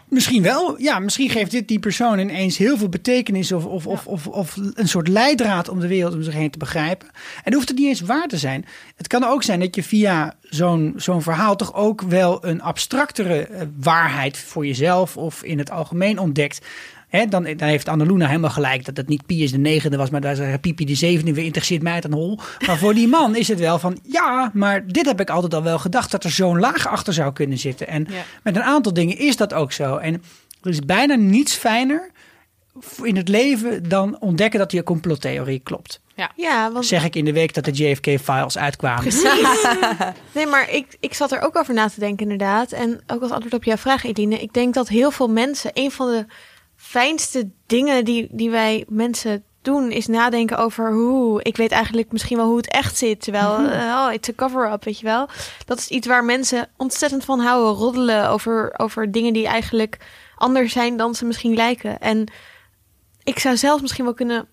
[0.08, 0.80] Misschien wel.
[0.80, 4.56] Ja, misschien geeft dit die persoon ineens heel veel betekenis of, of, of, of, of
[4.74, 7.08] een soort leidraad om de wereld om zich heen te begrijpen.
[7.08, 8.64] En dan hoeft het niet eens waar te zijn.
[8.96, 13.46] Het kan ook zijn dat je via zo'n zo'n verhaal toch ook wel een abstractere
[13.46, 16.66] eh, waarheid voor jezelf of in het algemeen ontdekt.
[17.10, 20.20] Hè, dan, dan heeft Annaluna helemaal gelijk dat het niet Pius de negende was, maar
[20.20, 22.38] daar is Pipi de zevende weer interesseert mij het een hol.
[22.66, 25.62] Maar voor die man is het wel van ja, maar dit heb ik altijd al
[25.62, 27.86] wel gedacht dat er zo'n laag achter zou kunnen zitten.
[27.88, 28.22] En Ja.
[28.42, 29.96] met een aantal dingen is dat ook zo.
[29.96, 30.22] En
[30.62, 32.10] er is bijna niets fijner
[33.02, 36.00] in het leven dan ontdekken dat je complottheorie klopt.
[36.36, 39.02] ja, want Zeg ik in de week dat de JFK-files uitkwamen.
[39.02, 39.66] Precies.
[40.34, 42.72] Nee, maar ik, ik zat er ook over na te denken, inderdaad.
[42.72, 44.38] En ook als antwoord op jouw vraag, Eline.
[44.38, 46.26] Ik denk dat heel veel mensen, een van de
[46.90, 51.42] fijnste dingen die, die wij mensen doen, is nadenken over hoe.
[51.42, 53.20] Ik weet eigenlijk misschien wel hoe het echt zit.
[53.22, 55.28] Terwijl, eh, oh, it's a cover-up, weet je wel.
[55.66, 57.72] Dat is iets waar mensen ontzettend van houden.
[57.72, 59.98] Roddelen over, over dingen die eigenlijk
[60.36, 62.00] anders zijn dan ze misschien lijken.
[62.00, 62.32] En
[63.24, 64.48] ik zou zelfs misschien wel kunnen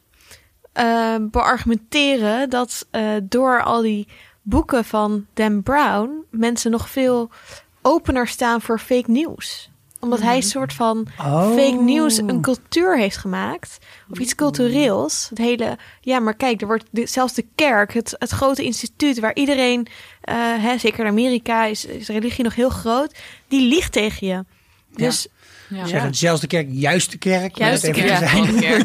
[0.73, 4.07] eh, beargumenteren dat eh, door al die
[4.41, 7.29] boeken van Dan Brown mensen nog veel
[7.81, 9.69] opener staan voor fake nieuws.
[9.99, 11.47] Omdat hij een soort van Oh.
[11.49, 13.77] fake nieuws een cultuur heeft gemaakt.
[14.09, 15.27] Of iets cultureels.
[15.29, 19.19] Het hele, ja, maar kijk, er wordt de- zelfs de kerk, het, het grote instituut
[19.19, 19.87] waar iedereen,
[20.21, 23.17] eh, hè, zeker in Amerika is, is religie nog heel groot,
[23.47, 24.45] die liegt tegen je.
[24.95, 25.29] Dus Ja.
[25.85, 27.57] Zeg het, zelfs de kerk, juist de kerk.
[27.57, 28.79] Juist de Ja, een keer.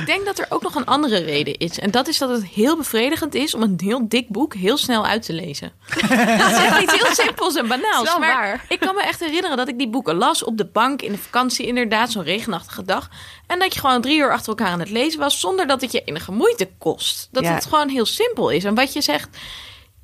[0.00, 1.78] ik denk dat er ook nog een andere reden is.
[1.78, 5.06] En dat is dat het heel bevredigend is om een heel dik boek heel snel
[5.06, 5.72] uit te lezen.
[6.38, 8.18] dat is echt iets heel simpels en banaals.
[8.18, 8.64] Maar waar.
[8.68, 11.18] ik kan me echt herinneren dat ik die boeken las op de bank in de
[11.18, 13.08] vakantie, inderdaad, zo'n regenachtige dag.
[13.46, 15.92] En dat je gewoon drie uur achter elkaar aan het lezen was, zonder dat het
[15.92, 17.28] je enige moeite kost.
[17.32, 17.54] Dat Ja.
[17.54, 18.64] het gewoon heel simpel is.
[18.64, 19.36] En wat je zegt,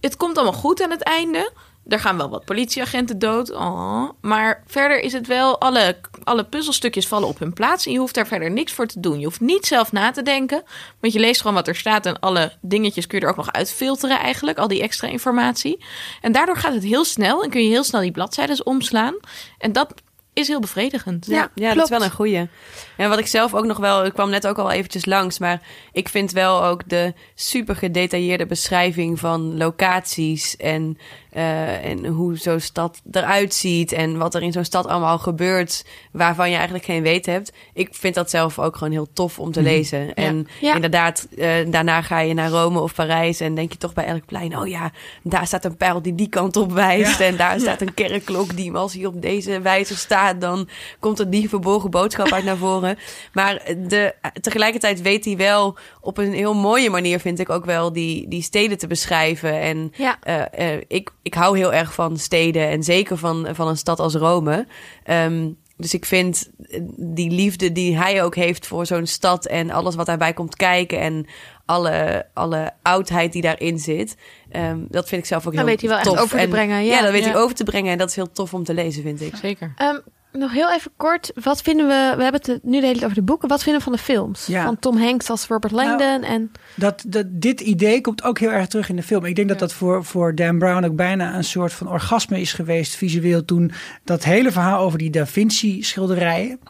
[0.00, 1.52] het komt allemaal goed aan het einde.
[1.88, 3.52] Er gaan wel wat politieagenten dood.
[3.52, 4.08] Oh.
[4.20, 7.86] Maar verder is het wel, alle, alle puzzelstukjes vallen op hun plaats.
[7.86, 9.18] En je hoeft daar verder niks voor te doen.
[9.18, 10.62] Je hoeft niet zelf na te denken.
[11.00, 12.06] Want je leest gewoon wat er staat.
[12.06, 14.58] En alle dingetjes kun je er ook nog uitfilteren eigenlijk.
[14.58, 15.84] Al die extra informatie.
[16.20, 17.42] En daardoor gaat het heel snel.
[17.42, 19.14] En kun je heel snel die bladzijden omslaan.
[19.58, 19.94] En dat
[20.34, 21.26] is heel bevredigend.
[21.26, 22.48] Ja, Ja, dat is wel een goeie.
[22.96, 25.62] En wat ik zelf ook nog wel, ik kwam net ook al eventjes langs, maar
[25.92, 30.98] ik vind wel ook de super gedetailleerde beschrijving van locaties en,
[31.34, 35.84] eh, en hoe zo'n stad eruit ziet en wat er in zo'n stad allemaal gebeurt,
[36.12, 37.52] waarvan je eigenlijk geen weet hebt.
[37.72, 40.14] Ik vind dat zelf ook gewoon heel tof om te lezen.
[40.14, 40.74] En Ja.
[40.74, 44.24] inderdaad, eh, daarna ga je naar Rome of Parijs en denk je toch bij elk
[44.26, 44.90] plein, oh ja,
[45.22, 48.72] daar staat een pijl die die kant op wijst en daar staat een kerkklok die
[48.72, 50.68] als hij op deze wijze staat, dan
[51.00, 52.98] komt er die verborgen boodschap uit naar voren.
[53.32, 57.92] Maar de, tegelijkertijd weet hij wel op een heel mooie manier, vind ik ook wel,
[57.92, 59.60] die, die steden te beschrijven.
[59.60, 63.98] En eh, ik, ik hou heel erg van steden en zeker van, van een stad
[64.00, 64.66] als Rome.
[65.04, 69.70] Ehm, dus ik vind eh, die liefde die hij ook heeft voor zo'n stad en
[69.70, 71.26] alles wat daarbij komt kijken en
[71.66, 74.16] alle, alle oudheid die daarin zit.
[74.50, 76.18] Ehm, dat vind ik zelf ook heel Dat weet hij wel echt tof.
[76.20, 77.00] over te En- brengen, ja.
[77.02, 77.30] dat weet Ja.
[77.30, 77.92] hij over te brengen.
[77.92, 79.36] En dat is heel tof om te lezen, vind ik.
[79.36, 79.72] Zeker.
[79.76, 79.98] Ehm,
[80.38, 83.14] nog heel even kort, wat vinden we, we hebben het nu de hele tijd over
[83.14, 84.46] de boeken, wat vinden we van de films?
[84.46, 84.64] Ja.
[84.64, 86.52] Van Tom Hanks als Robert Langdon en...
[86.74, 89.24] Dat, dat, dit idee komt ook heel erg terug in de film.
[89.24, 92.52] Ik denk dat dat voor, voor Dan Brown ook bijna een soort van orgasme is
[92.52, 93.72] geweest, visueel, toen
[94.04, 96.60] dat hele verhaal over die Da Vinci-schilderijen.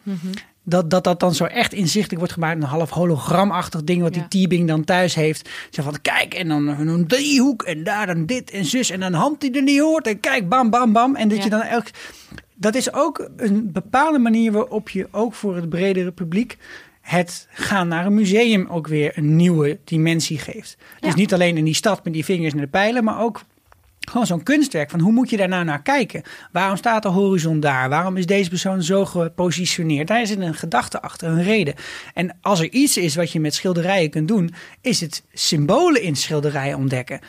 [0.64, 2.56] Dat, dat dat dan zo echt inzichtelijk wordt gemaakt.
[2.62, 4.20] Een half hologramachtig ding wat Ja.
[4.20, 5.48] die Teabing dan thuis heeft.
[5.70, 8.90] Zo van, kijk, en dan een driehoek en daar dan dit en zus.
[8.90, 10.06] En een hand die er niet hoort.
[10.06, 11.16] En kijk, bam, bam, bam.
[11.16, 11.44] En dat Ja.
[11.44, 11.86] je dan elk...
[12.54, 16.56] Dat is ook een bepaalde manier waarop je ook voor het bredere publiek
[17.00, 20.76] het gaan naar een museum ook weer een nieuwe dimensie geeft.
[21.00, 23.42] Dus niet alleen in die stad met die vingers naar de pijlen, maar ook
[24.00, 24.90] gewoon zo'n kunstwerk.
[24.90, 26.22] Van hoe moet je daar nou naar kijken?
[26.52, 27.88] Waarom staat de horizon daar?
[27.88, 30.08] Waarom is deze persoon zo gepositioneerd?
[30.08, 31.74] Daar zit een gedachte achter, een reden.
[32.14, 36.16] En als er iets is wat je met schilderijen kunt doen, is het symbolen in
[36.16, 37.20] schilderijen ontdekken.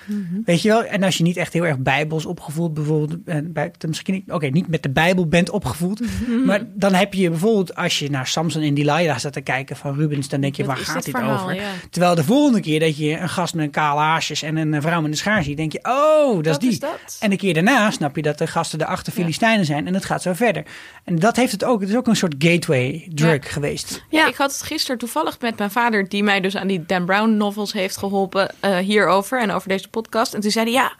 [0.45, 0.83] Weet je wel?
[0.83, 4.47] En als je niet echt heel erg bijbels opgevoed, bijvoorbeeld, eh, bij, misschien niet, oké,
[4.47, 6.01] niet met de Bijbel bent opgevoed,
[6.45, 9.95] maar dan heb je bijvoorbeeld als je naar Samson in Delilah staat te kijken van
[9.95, 11.39] Rubens, dan denk je, Wat waar is gaat dit verhaal?
[11.39, 11.55] over?
[11.55, 11.69] Ja.
[11.89, 15.01] Terwijl de volgende keer dat je een gast met een kale haarsjes en een vrouw
[15.01, 16.73] met een schaar ziet, denk je, oh, dat, is Dat die.
[16.73, 17.17] is dat.
[17.19, 20.05] En de keer daarna snap je dat de gasten de achter Filistijnen zijn en het
[20.05, 20.65] gaat zo verder.
[21.03, 21.79] En dat heeft het ook.
[21.79, 24.03] Het is ook een soort gateway drug geweest.
[24.09, 27.05] Ja, ik had het gisteren toevallig met mijn vader, die mij dus aan die Dan
[27.05, 30.33] Brown novels heeft geholpen eh, hierover en over deze podcast.
[30.33, 30.95] En toen zei hij, ja,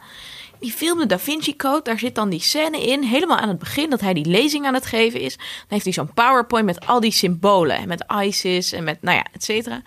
[0.58, 3.58] die film De Da Vinci Code, daar zit dan die scène in, helemaal aan het
[3.58, 5.36] begin, dat hij die lezing aan het geven is.
[5.36, 9.16] Dan heeft hij zo'n PowerPoint met al die symbolen, en met ISIS en met, nou
[9.16, 9.82] ja, et cetera.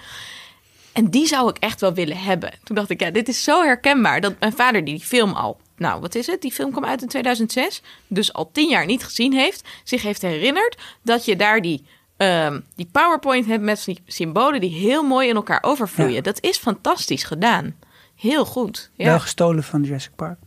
[0.93, 2.51] En die zou ik echt wel willen hebben.
[2.63, 4.21] Toen dacht ik, ja, dit is zo herkenbaar.
[4.21, 6.41] Dat mijn vader die die film al, nou wat is het?
[6.41, 7.82] Die film kwam uit in 2006.
[8.07, 9.67] Dus al tien jaar niet gezien heeft.
[9.84, 11.86] Zich heeft herinnerd dat je daar die,
[12.17, 16.13] ehm, die PowerPoint hebt met die symbolen die heel mooi in elkaar overvloeien.
[16.13, 16.21] Ja.
[16.21, 17.75] Dat is fantastisch gedaan.
[18.15, 18.89] Heel goed.
[18.95, 19.05] Ja.
[19.05, 20.38] Wel gestolen van Jurassic Park.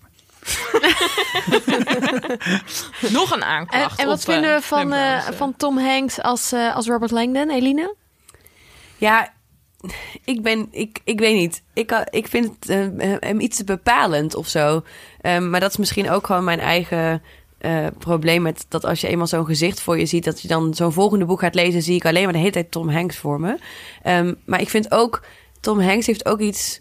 [3.10, 3.98] Nog een En, aanklacht.
[4.00, 6.74] en wat op, eh, vinden we van, eh, Brown's, eh, van Tom Hanks als, eh,
[6.74, 7.94] als Robert Langdon, Eline?
[8.96, 9.32] Ja,
[10.24, 11.62] ik ben, ik, ik weet niet.
[11.72, 14.82] Ik, ha- ik vind het eh, hem iets bepalend of zo.
[15.20, 17.22] Ehm, maar dat is misschien ook gewoon mijn eigen
[17.58, 20.74] eh, probleem met dat als je eenmaal zo'n gezicht voor je ziet, dat je dan
[20.74, 23.40] zo'n volgende boek gaat lezen, zie ik alleen maar de hele tijd Tom Hanks voor
[23.40, 23.58] me.
[24.02, 25.22] Ehm, maar ik vind ook,
[25.60, 26.80] Tom Hanks heeft ook iets.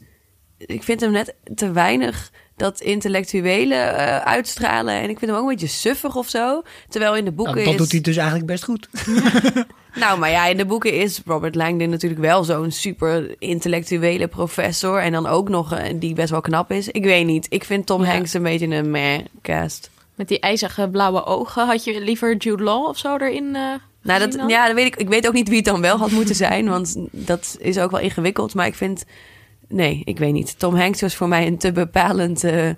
[0.57, 4.93] Ik vind hem net te weinig dat intellectuele eh, uitstralen.
[4.93, 6.61] En ik vind hem ook een beetje suffig of zo.
[6.89, 7.79] Terwijl in de boeken Nou, dat is...
[7.79, 8.89] doet hij dus eigenlijk best goed.
[9.95, 15.01] Nou, maar ja, in de boeken is Robert Langdon natuurlijk wel zo'n super intellectuele professor.
[15.01, 16.87] En dan ook nog een die best wel knap is.
[16.87, 17.47] Ik weet niet.
[17.49, 18.11] Ik vind Tom Ja.
[18.11, 19.89] Hanks een beetje een meh cast.
[20.15, 21.65] Met die ijzige blauwe ogen.
[21.65, 23.61] Had je liever Jude Law of zo erin eh
[24.01, 24.47] Nou, dat, dan?
[24.47, 24.95] ja, dat weet ik.
[24.95, 26.69] Ik weet ook niet wie het dan wel had moeten zijn.
[26.69, 28.53] Want dat is ook wel ingewikkeld.
[28.53, 29.05] Maar ik vind.
[29.71, 30.59] Nee, ik weet niet.
[30.59, 32.69] Tom Hanks was voor mij een te bepalend eh,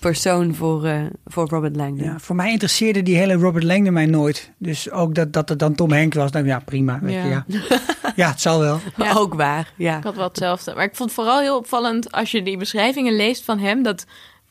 [0.00, 2.06] persoon voor, eh, voor Robert Langdon.
[2.06, 4.52] Ja, voor mij interesseerde die hele Robert Langdon mij nooit.
[4.58, 6.30] Dus ook dat, dat het dan Tom Hanks was.
[6.30, 6.98] Nou ja, prima.
[7.02, 7.22] Weet Ja.
[7.22, 7.44] Je, ja.
[8.16, 8.80] ja, het zal wel.
[8.96, 9.12] Ja.
[9.14, 9.96] Ook waar, ja.
[9.96, 10.74] Ik had wel hetzelfde.
[10.74, 13.82] Maar ik vond het vooral heel opvallend als je die beschrijvingen leest van hem.
[13.82, 14.06] Dat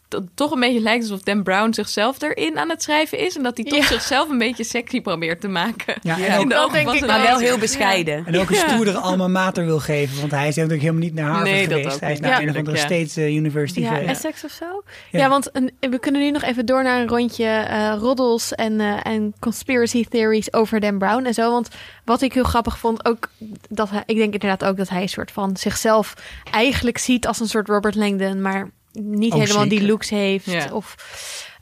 [0.07, 3.37] dat het toch een beetje lijkt alsof Dan Brown zichzelf erin aan het schrijven is.
[3.37, 3.85] En dat hij toch Ja.
[3.85, 5.95] zichzelf een beetje sexy probeert te maken.
[6.01, 8.25] Ja, en, ook, In de Dat ogen denk ik Maar wel heel bescheiden.
[8.25, 10.19] en ook een stoerdere alma mater wil geven.
[10.19, 11.95] Want hij is natuurlijk helemaal niet naar Harvard Nee, dat geweest.
[11.95, 12.41] ook Hij is naar Ja.
[12.41, 12.83] een of andere Ja.
[12.83, 14.09] State eh, University Ja, geweest.
[14.09, 14.83] Essex of zo?
[15.11, 15.29] Ja, Ja.
[15.29, 18.97] want een, we kunnen nu nog even door naar een rondje eh, roddels en, eh,
[19.03, 21.51] en conspiracy theories over Dan Brown en zo.
[21.51, 21.67] Want
[22.05, 23.29] wat ik heel grappig vond, ook
[23.69, 26.13] dat hij, ik denk inderdaad ook dat hij een soort van zichzelf
[26.51, 28.69] eigenlijk ziet als een soort Robert Langdon, maar
[29.01, 30.45] niet helemaal die looks heeft.
[30.45, 30.69] Ja.
[30.71, 30.95] Of,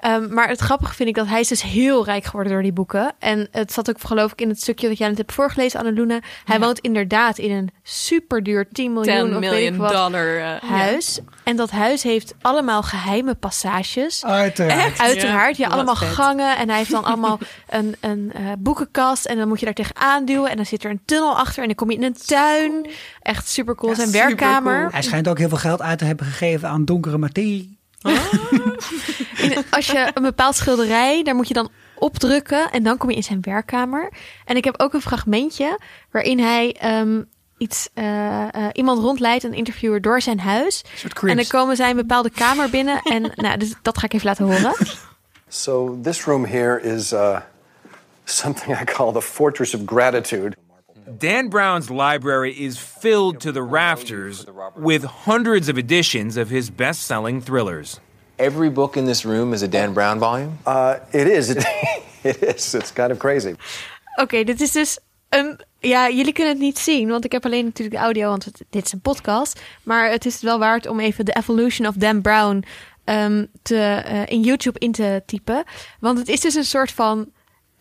[0.05, 2.73] Ehm, maar het grappige vind ik dat hij is dus heel rijk geworden door die
[2.73, 3.13] boeken.
[3.19, 6.19] En het zat ook geloof ik in het stukje dat jij net hebt voorgelezen, Anneluna.
[6.43, 6.61] Hij Ja.
[6.65, 10.69] woont inderdaad in een superduur 10 miljoen 10 of weet ik million wat dollar eh,
[10.69, 11.19] huis.
[11.43, 14.25] En dat huis heeft allemaal geheime passages.
[14.25, 14.99] Uiteraard.
[14.99, 16.07] Uiteraard, ja, allemaal vet.
[16.07, 16.57] gangen.
[16.57, 17.39] En hij heeft dan allemaal
[17.69, 19.25] een, een eh, boekenkast.
[19.25, 20.49] En dan moet je daar tegenaan duwen.
[20.49, 21.61] En dan zit er een tunnel achter.
[21.61, 22.85] En dan kom je in een tuin.
[23.21, 23.91] Echt super cool.
[23.91, 24.87] Ja, Zijn werkkamer.
[24.91, 27.74] Hij schijnt ook heel veel geld uit te hebben gegeven aan donkere materie.
[29.37, 32.71] In- als je een bepaald schilderij, daar moet je dan opdrukken.
[32.71, 34.11] En dan kom je in zijn werkkamer.
[34.45, 35.79] En ik heb ook een fragmentje
[36.11, 37.21] waarin hij ehm,
[37.57, 40.83] iets, eh, eh, iemand rondleidt, een interviewer, door zijn huis.
[40.83, 43.01] Een soort En dan komen zij een bepaalde kamer binnen.
[43.01, 44.75] En nou, dus dat ga ik even laten horen.
[45.47, 47.39] So, this room here is uh,
[48.23, 50.55] something I call the Fortress of Gratitude.
[51.07, 54.45] Dan Brown's library is filled to the rafters
[54.75, 57.99] with hundreds of editions of his best selling thrillers.
[58.37, 60.57] Every book in this room is a Dan Brown volume.
[60.65, 61.49] Uh, it is.
[61.49, 61.65] It,
[62.23, 62.73] it is.
[62.73, 63.55] It's kind of crazy.
[64.21, 64.99] Oké, dit is dus
[65.29, 65.59] een...
[65.79, 68.63] Ja, jullie kunnen het niet zien, want ik heb alleen natuurlijk de audio, want het-
[68.69, 69.61] dit is een podcast.
[69.83, 72.63] Maar het is wel waard om even The Evolution of Dan Brown
[73.03, 75.63] ehm, te, eh, in YouTube in te typen.
[75.99, 77.29] Want het is dus een soort van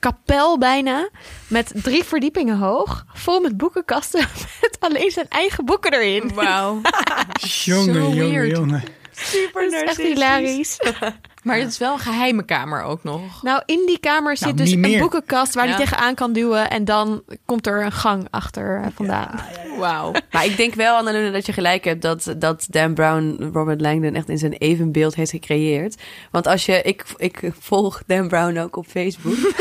[0.04, 1.08] kapel bijna,
[1.48, 4.20] met drie verdiepingen hoog, vol met boekenkasten,
[4.60, 6.34] met alleen zijn eigen boeken erin.
[6.34, 6.80] Wauw.
[7.64, 8.82] Jongen, jongen, jongen.
[9.16, 10.78] Super dat is echt hilarisch.
[11.44, 13.42] Maar het is wel een geheime kamer ook nog.
[13.42, 14.98] Nou, in die kamer zit Nou, dus een meer.
[15.00, 15.74] boekenkast waar Ja.
[15.74, 16.70] hij tegenaan kan duwen.
[16.70, 19.40] En dan komt er een gang achter eh, vandaan.
[19.78, 20.12] Wauw.
[20.30, 24.14] Maar ik denk wel, Annalena, dat je gelijk hebt dat, dat Dan Brown Robert Langdon
[24.14, 26.02] echt in zijn evenbeeld heeft gecreëerd.
[26.30, 29.36] Want als je, ik, ik volg Dan Brown ook op Facebook.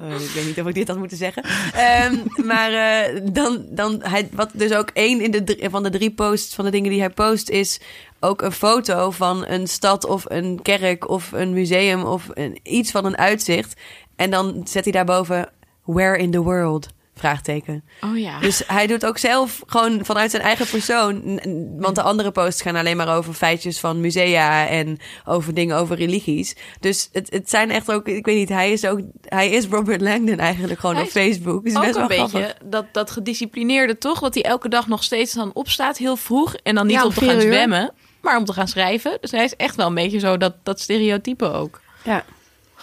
[0.00, 1.42] Oh, ik weet niet of ik dit had moeten zeggen.
[1.72, 2.16] Ehm,
[2.50, 6.54] maar eh, dan, dan hij, wat dus ook één in de van de drie posts
[6.54, 7.80] van de dingen die hij post is
[8.20, 12.90] ook een foto van een stad of een kerk of een museum of een, iets
[12.90, 13.80] van een uitzicht.
[14.16, 15.48] En dan zet hij daarboven
[15.82, 16.88] Where in the world?
[17.16, 17.84] Vraagteken.
[18.00, 18.38] Oh ja.
[18.40, 21.40] Dus hij doet ook zelf gewoon vanuit zijn eigen persoon.
[21.78, 25.96] Want de andere posts gaan alleen maar over feitjes van musea en over dingen over
[25.96, 26.56] religies.
[26.80, 30.00] Dus het, het zijn echt ook, ik weet niet, hij is ook, hij is Robert
[30.00, 31.64] Langdon eigenlijk gewoon Hij op is Facebook.
[31.64, 32.56] Dus ook best een wel beetje grappig.
[32.64, 34.20] dat, dat gedisciplineerde toch?
[34.20, 36.54] Dat hij elke dag nog steeds dan opstaat, heel vroeg.
[36.54, 37.40] En dan niet Ja, om te gaan uur.
[37.40, 39.18] zwemmen, maar om te gaan schrijven.
[39.20, 41.80] Dus hij is echt wel een beetje zo dat, dat stereotype ook.
[42.04, 42.24] Ja.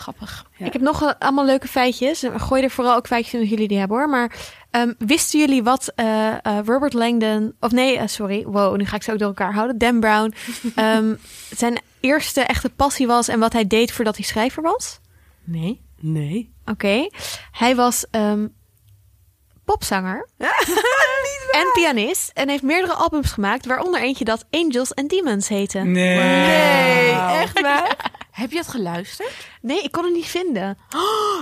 [0.02, 0.46] Grappig.
[0.58, 0.66] Ja.
[0.66, 2.24] Ik heb nog allemaal leuke feitjes.
[2.36, 4.10] Gooi er vooral ook feitjes in als jullie die hebben hoor.
[4.10, 4.36] Maar
[4.72, 7.54] ehm, wisten jullie wat eh, eh, Robert Langdon...
[7.60, 8.46] Of nee, eh, sorry.
[8.46, 9.78] Wow, nu ga ik ze ook door elkaar houden.
[9.78, 10.34] Dan Brown.
[10.76, 11.16] ehm,
[11.56, 15.00] zijn eerste echte passie was en wat hij deed voordat hij schrijver was?
[15.44, 15.82] Nee.
[16.00, 16.54] Nee.
[16.66, 17.10] Oké.
[17.52, 18.48] Hij was ehm,
[19.66, 20.28] popzanger.
[21.60, 22.32] en pianist.
[22.34, 23.66] En heeft meerdere albums gemaakt.
[23.66, 25.80] Waaronder eentje dat Angels and Demons heette.
[25.80, 26.18] Nee.
[26.18, 27.98] Nee, echt waar?
[28.42, 29.30] Heb je het geluisterd?
[29.62, 30.78] Nee, ik kon het niet vinden.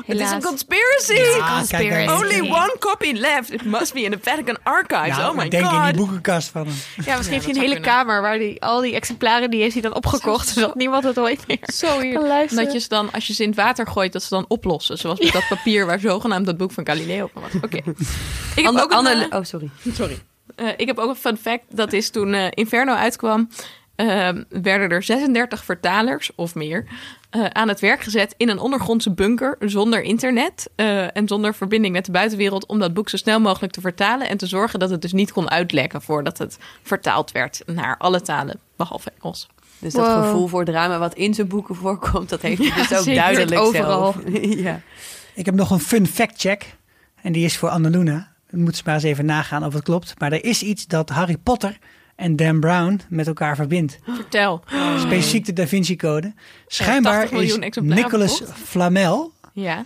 [0.05, 1.13] Het is een conspiracy.
[1.13, 2.17] Ja, kijk daar.
[2.19, 3.51] Only one copy left.
[3.53, 5.17] It must be in the Vatican Archives.
[5.17, 6.75] Nou, oh my ik denk in die boekenkast van hem.
[7.05, 7.89] Ja, misschien Ja, heeft hij een hele kunnen.
[7.91, 11.47] kamer waar die, al die exemplaren die heeft hij dan opgekocht, zodat niemand het ooit
[11.47, 12.13] meer Zo hier.
[12.13, 12.63] kan luisteren.
[12.63, 14.97] Dat je ze dan, als je ze in het water gooit, dat ze dan oplossen.
[14.97, 17.51] Zoals met dat papier waar zogenaamd dat boek van Galileo van was.
[17.61, 17.77] Oké.
[18.55, 19.69] Ik heb ook een, eh, oh, sorry.
[19.93, 20.19] Sorry.
[20.55, 21.63] Eh, ik heb ook een fun fact.
[21.69, 23.49] Dat is toen eh, Inferno uitkwam,
[23.99, 26.85] eh, werden er 36 vertalers of meer
[27.29, 31.93] eh, aan het werk gezet in een ondergrondse bunker zonder internet eh, en zonder verbinding
[31.93, 34.89] met de buitenwereld om dat boek zo snel mogelijk te vertalen en te zorgen dat
[34.89, 39.47] het dus niet kon uitlekken voordat het vertaald werd naar alle talen behalve Engels.
[39.79, 43.03] Dus dat gevoel voor drama wat in zijn boeken voorkomt, dat heeft hij dus ook
[43.03, 43.21] zeker.
[43.21, 44.13] duidelijk Overal.
[44.13, 44.43] zelf.
[44.65, 44.81] ja.
[45.33, 46.75] Ik heb nog een fun fact check.
[47.21, 48.31] En die is voor Annaluna.
[48.51, 50.19] Dan moet ze maar eens even nagaan of het klopt.
[50.19, 51.77] Maar er is iets dat Harry Potter
[52.19, 53.99] en Dan Brown met elkaar verbindt.
[54.05, 54.63] Vertel.
[54.97, 56.33] Specifiek de Da Vinci Code.
[56.67, 58.41] Schijnbaar 80 miljoen is Nicolas.
[58.53, 59.85] Flamel Ja.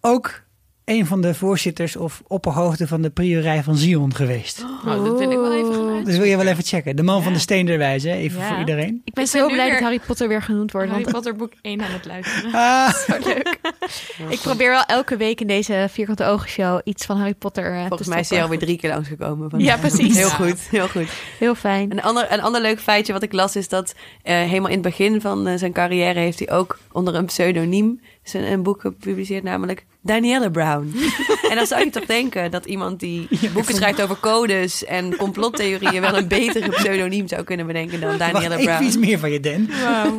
[0.00, 0.42] ook
[0.84, 4.64] een van de voorzitters of opperhoofden van de priorij van Zion geweest.
[4.84, 6.06] Nou, dat wil ik wel even gaan uit.
[6.06, 6.96] Dus wil je wel even checken.
[6.96, 8.14] De man van de steen der wijze, hè?
[8.16, 8.48] even Ja.
[8.48, 9.00] voor iedereen.
[9.04, 10.88] Ik ben Ik zo ben blij weer- dat Harry Potter weer genoemd wordt.
[10.88, 12.52] Harry Want Potter boek 1 aan het luisteren.
[12.52, 12.94] Ah,
[14.34, 17.78] ik probeer wel elke week in deze Vierkante Ogen show iets van Harry Potter eh,
[17.80, 19.50] Volgens te mij is hij alweer drie keer langsgekomen.
[19.50, 20.16] van- Ja, precies.
[20.16, 20.34] Heel Ja.
[20.34, 21.08] goed, heel goed.
[21.38, 21.90] Heel fijn.
[21.90, 24.82] Een ander, een ander leuk feitje wat ik las is dat eh, helemaal in het
[24.82, 29.42] begin van eh, zijn carrière heeft hij ook onder een pseudoniem zijn, een boek gepubliceerd,
[29.42, 30.92] namelijk Danielle Brown.
[31.50, 36.00] en dan zou je toch denken dat iemand die boeken schrijft over codes en complottheorieën
[36.00, 39.06] wel een betere pseudoniem zou kunnen bedenken dan wacht Danielle even iets Brown.
[39.06, 39.68] meer van je, Dan.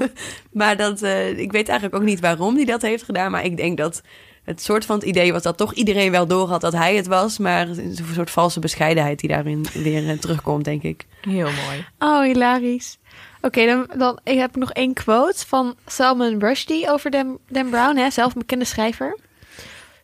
[0.51, 3.57] Maar dat, eh, ik weet eigenlijk ook niet waarom hij dat heeft gedaan, maar ik
[3.57, 4.01] denk dat
[4.43, 7.37] het soort van het idee was dat toch iedereen wel doorhad dat hij het was,
[7.37, 11.05] maar een soort valse bescheidenheid die daarin weer eh, terugkomt, denk ik.
[11.21, 11.85] Heel mooi.
[11.99, 12.97] Oh, hilarisch.
[13.45, 17.95] Oké, dan, dan ik heb nog één quote van Salman Rushdie over Dan, Dan Brown,
[17.95, 19.17] hè, zelf een bekende schrijver.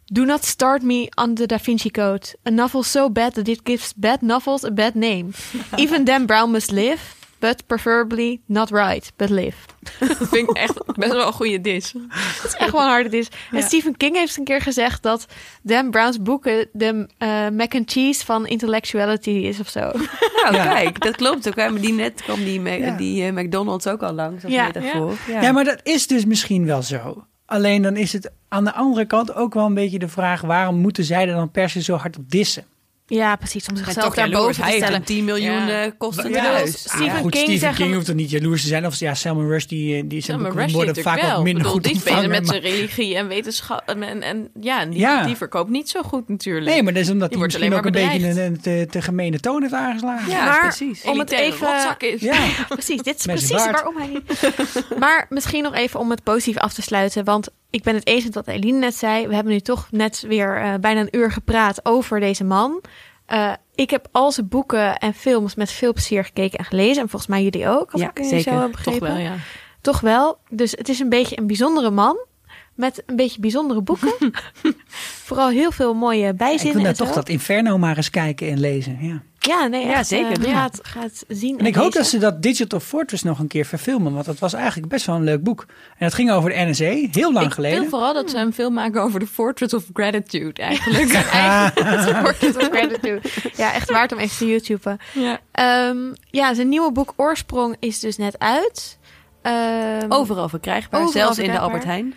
[0.05, 2.35] Do not start me on the Da Vinci Code.
[2.47, 5.29] A novel so bad that it gives bad novels a bad name.
[5.75, 9.57] Even Dan Brown must live, but preferably not write, but live.
[9.99, 11.91] Dat vind ik echt best wel een goede dis.
[11.91, 13.27] Dat is echt wel hard het is.
[13.51, 13.63] En.
[13.63, 15.25] Stephen King heeft een keer gezegd dat
[15.63, 19.79] Dan Brown's boeken de eh, mac and cheese van intellectuality is of zo.
[20.43, 20.73] Nou, Ja.
[20.73, 21.55] kijk, dat klopt ook.
[21.55, 21.69] Hè?
[21.69, 22.97] Maar die net kwam die, Ja.
[22.97, 25.13] die eh, McDonald's ook al langs metafoor.
[25.27, 25.41] Ja.
[25.41, 27.25] Ja, maar dat is dus misschien wel zo.
[27.45, 30.41] Alleen dan is het aan de andere kant ook wel een beetje de vraag...
[30.41, 32.65] waarom moeten zij er dan per se zo hard op dissen?
[33.13, 33.67] Ja, precies.
[33.67, 34.99] Om zichzelf daarboven te Hij heeft stellen.
[34.99, 35.83] een 10 miljoen Ja.
[35.83, 36.79] eh, kosten Ja, huis.
[36.79, 38.85] Stephen Ah, goed, King Stephen zeggen- King hoeft er niet jaloers te zijn.
[38.85, 40.39] Of ja, Salman Rushdie, eh, die zijn
[40.71, 41.37] worden vaak wel.
[41.37, 42.29] ook minder bedoel, goed die is bezig ontvangen.
[42.41, 43.81] met maar- zijn religie en wetenschap.
[43.89, 45.25] En, en, en ja, en die, Ja.
[45.25, 46.65] die verkoopt niet zo goed natuurlijk.
[46.65, 48.51] Nee, maar dat is omdat Die hij wordt misschien ook een alleen beetje maar een,
[48.53, 50.29] een te, te gemene toon heeft aangeslagen.
[50.31, 51.01] Ja, Maar precies.
[51.03, 52.21] om het even- rotzak is.
[52.21, 52.37] Ja.
[52.67, 54.21] Precies, dit is precies waarom hij
[54.99, 57.23] maar misschien nog even om het positief af te sluiten.
[57.23, 59.27] Want ik ben het eens met wat Eline net zei.
[59.27, 62.81] We hebben nu toch net weer eh, bijna een uur gepraat over deze man.
[63.33, 67.01] Uh, ik heb al zijn boeken en films met veel plezier gekeken en gelezen.
[67.03, 68.51] En volgens mij jullie ook, als Ja, ik het zeker.
[68.53, 69.07] zo heb Toch begrepen.
[69.07, 69.33] wel, ja.
[69.81, 70.37] Toch wel.
[70.49, 72.25] Dus het is een beetje een bijzondere man.
[72.81, 74.13] Met een beetje bijzondere boeken.
[75.27, 76.73] Vooral heel veel mooie Ik bijzinnen.
[76.73, 77.03] wil nou en zo.
[77.05, 78.97] toch dat Inferno maar eens kijken en lezen.
[79.01, 79.21] Ja.
[79.39, 80.53] Ja, nee, Ja, echt, zeker, eh, doen.
[80.53, 81.59] Ga, het, ga het zien.
[81.59, 84.13] En ik hoop dat ze dat Digital Fortress nog een keer verfilmen.
[84.13, 85.65] Want dat was eigenlijk best wel een leuk boek.
[85.97, 87.79] En het ging over de NSE, heel lang ik geleden.
[87.79, 91.11] wil vooral dat ze een film maken over de Fortress of Gratitude eigenlijk.
[92.57, 93.21] Of Gratitude.
[93.55, 94.97] Ja, echt waard om even te YouTuben.
[95.13, 95.39] ja.
[95.51, 95.97] Ehm,
[96.29, 98.99] ja, zijn nieuwe boek Oorsprong is dus net uit.
[99.41, 101.59] Ehm, Overal verkrijgbaar, Overal zelfs in de.
[101.59, 102.13] Albert Heijn.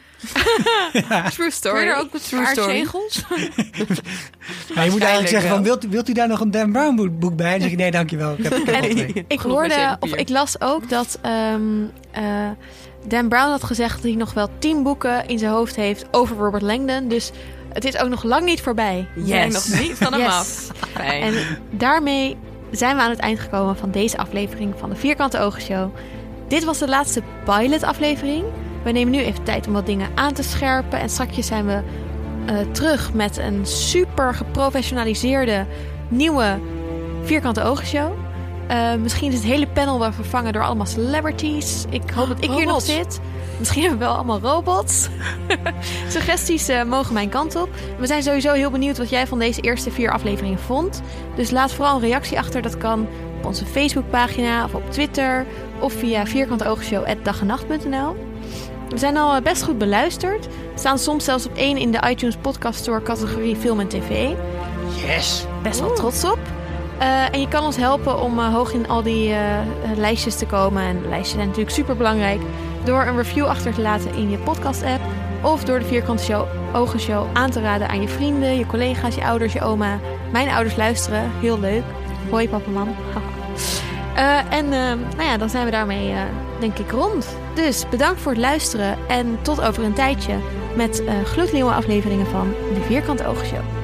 [1.35, 1.75] True story.
[1.77, 3.23] Kun je er ook met paardzegels?
[4.75, 7.17] Maar je moet eigenlijk zeggen, van, wilt, u- wilt u daar nog een Dan Brown
[7.19, 7.47] boek- bij?
[7.47, 8.35] En dan zeg je, nee, dankjewel.
[8.39, 9.25] Ik heb, ik heb.
[9.39, 11.63] Ik hoorde, of ik las ook dat ehm,
[12.11, 12.23] eh,
[13.07, 16.37] Dan Brown had gezegd dat hij nog wel tien boeken in zijn hoofd heeft over
[16.37, 17.09] Robert Langdon.
[17.09, 17.31] Dus
[17.73, 19.07] het is ook nog lang niet voorbij.
[19.15, 20.29] We zijn nog niet van hem Yes.
[20.33, 20.71] af.
[20.95, 21.23] Fijn.
[21.23, 21.35] En
[21.71, 22.37] daarmee
[22.71, 25.95] zijn we aan het eind gekomen van deze aflevering van de Vierkante Ogen Show.
[26.49, 28.45] Dit was de laatste pilot-aflevering.
[28.83, 31.01] We nemen nu even tijd om wat dingen aan te scherpen.
[31.01, 31.83] En straks zijn we
[32.47, 35.67] eh, terug met een super geprofessionaliseerde
[36.09, 36.59] nieuwe
[37.23, 38.13] Vierkante Ogen Show.
[38.69, 41.85] Eh, misschien is het hele panel wel vervangen door allemaal celebrities.
[41.91, 43.21] Ik hoop dat ik hier nog zit.
[43.59, 45.09] Misschien hebben we wel allemaal robots.
[46.09, 47.69] Suggesties eh, mogen mijn kant op.
[47.99, 51.03] We zijn sowieso heel benieuwd wat jij van deze eerste vier afleveringen vond.
[51.37, 52.63] Dus laat vooral een reactie achter.
[52.63, 53.07] Dat kan
[53.39, 55.47] op onze Facebookpagina of op Twitter.
[55.81, 58.17] Of via vierkanteogenshow.dagenacht.nl
[58.89, 60.47] We zijn al eh, best goed beluisterd.
[60.47, 64.31] We staan soms zelfs op één in de iTunes Podcast Store categorie film en tv.
[65.07, 65.47] Yes.
[65.63, 66.39] Best wel trots op.
[66.99, 69.35] Eh, en je kan ons helpen om eh, hoog in al die
[69.97, 70.83] lijstjes te komen.
[70.83, 72.41] En lijstjes zijn natuurlijk super belangrijk.
[72.85, 75.01] Door een review achter te laten in je podcast-app.
[75.43, 79.15] Of door de Vierkante Show, Ogen Show aan te raden aan je vrienden, je collega's,
[79.15, 79.99] je ouders, je oma.
[80.33, 81.31] Mijn ouders luisteren.
[81.41, 81.83] Heel leuk.
[82.31, 82.89] Hoi papa, mam.
[84.15, 86.21] Eh, en eh, nou ja, dan zijn we daarmee eh,
[86.61, 87.37] denk ik rond.
[87.55, 88.99] Dus bedankt voor het luisteren.
[89.09, 90.35] En tot over een tijdje
[90.77, 93.84] met eh gloednieuwe afleveringen van de Vierkante Ogen Show.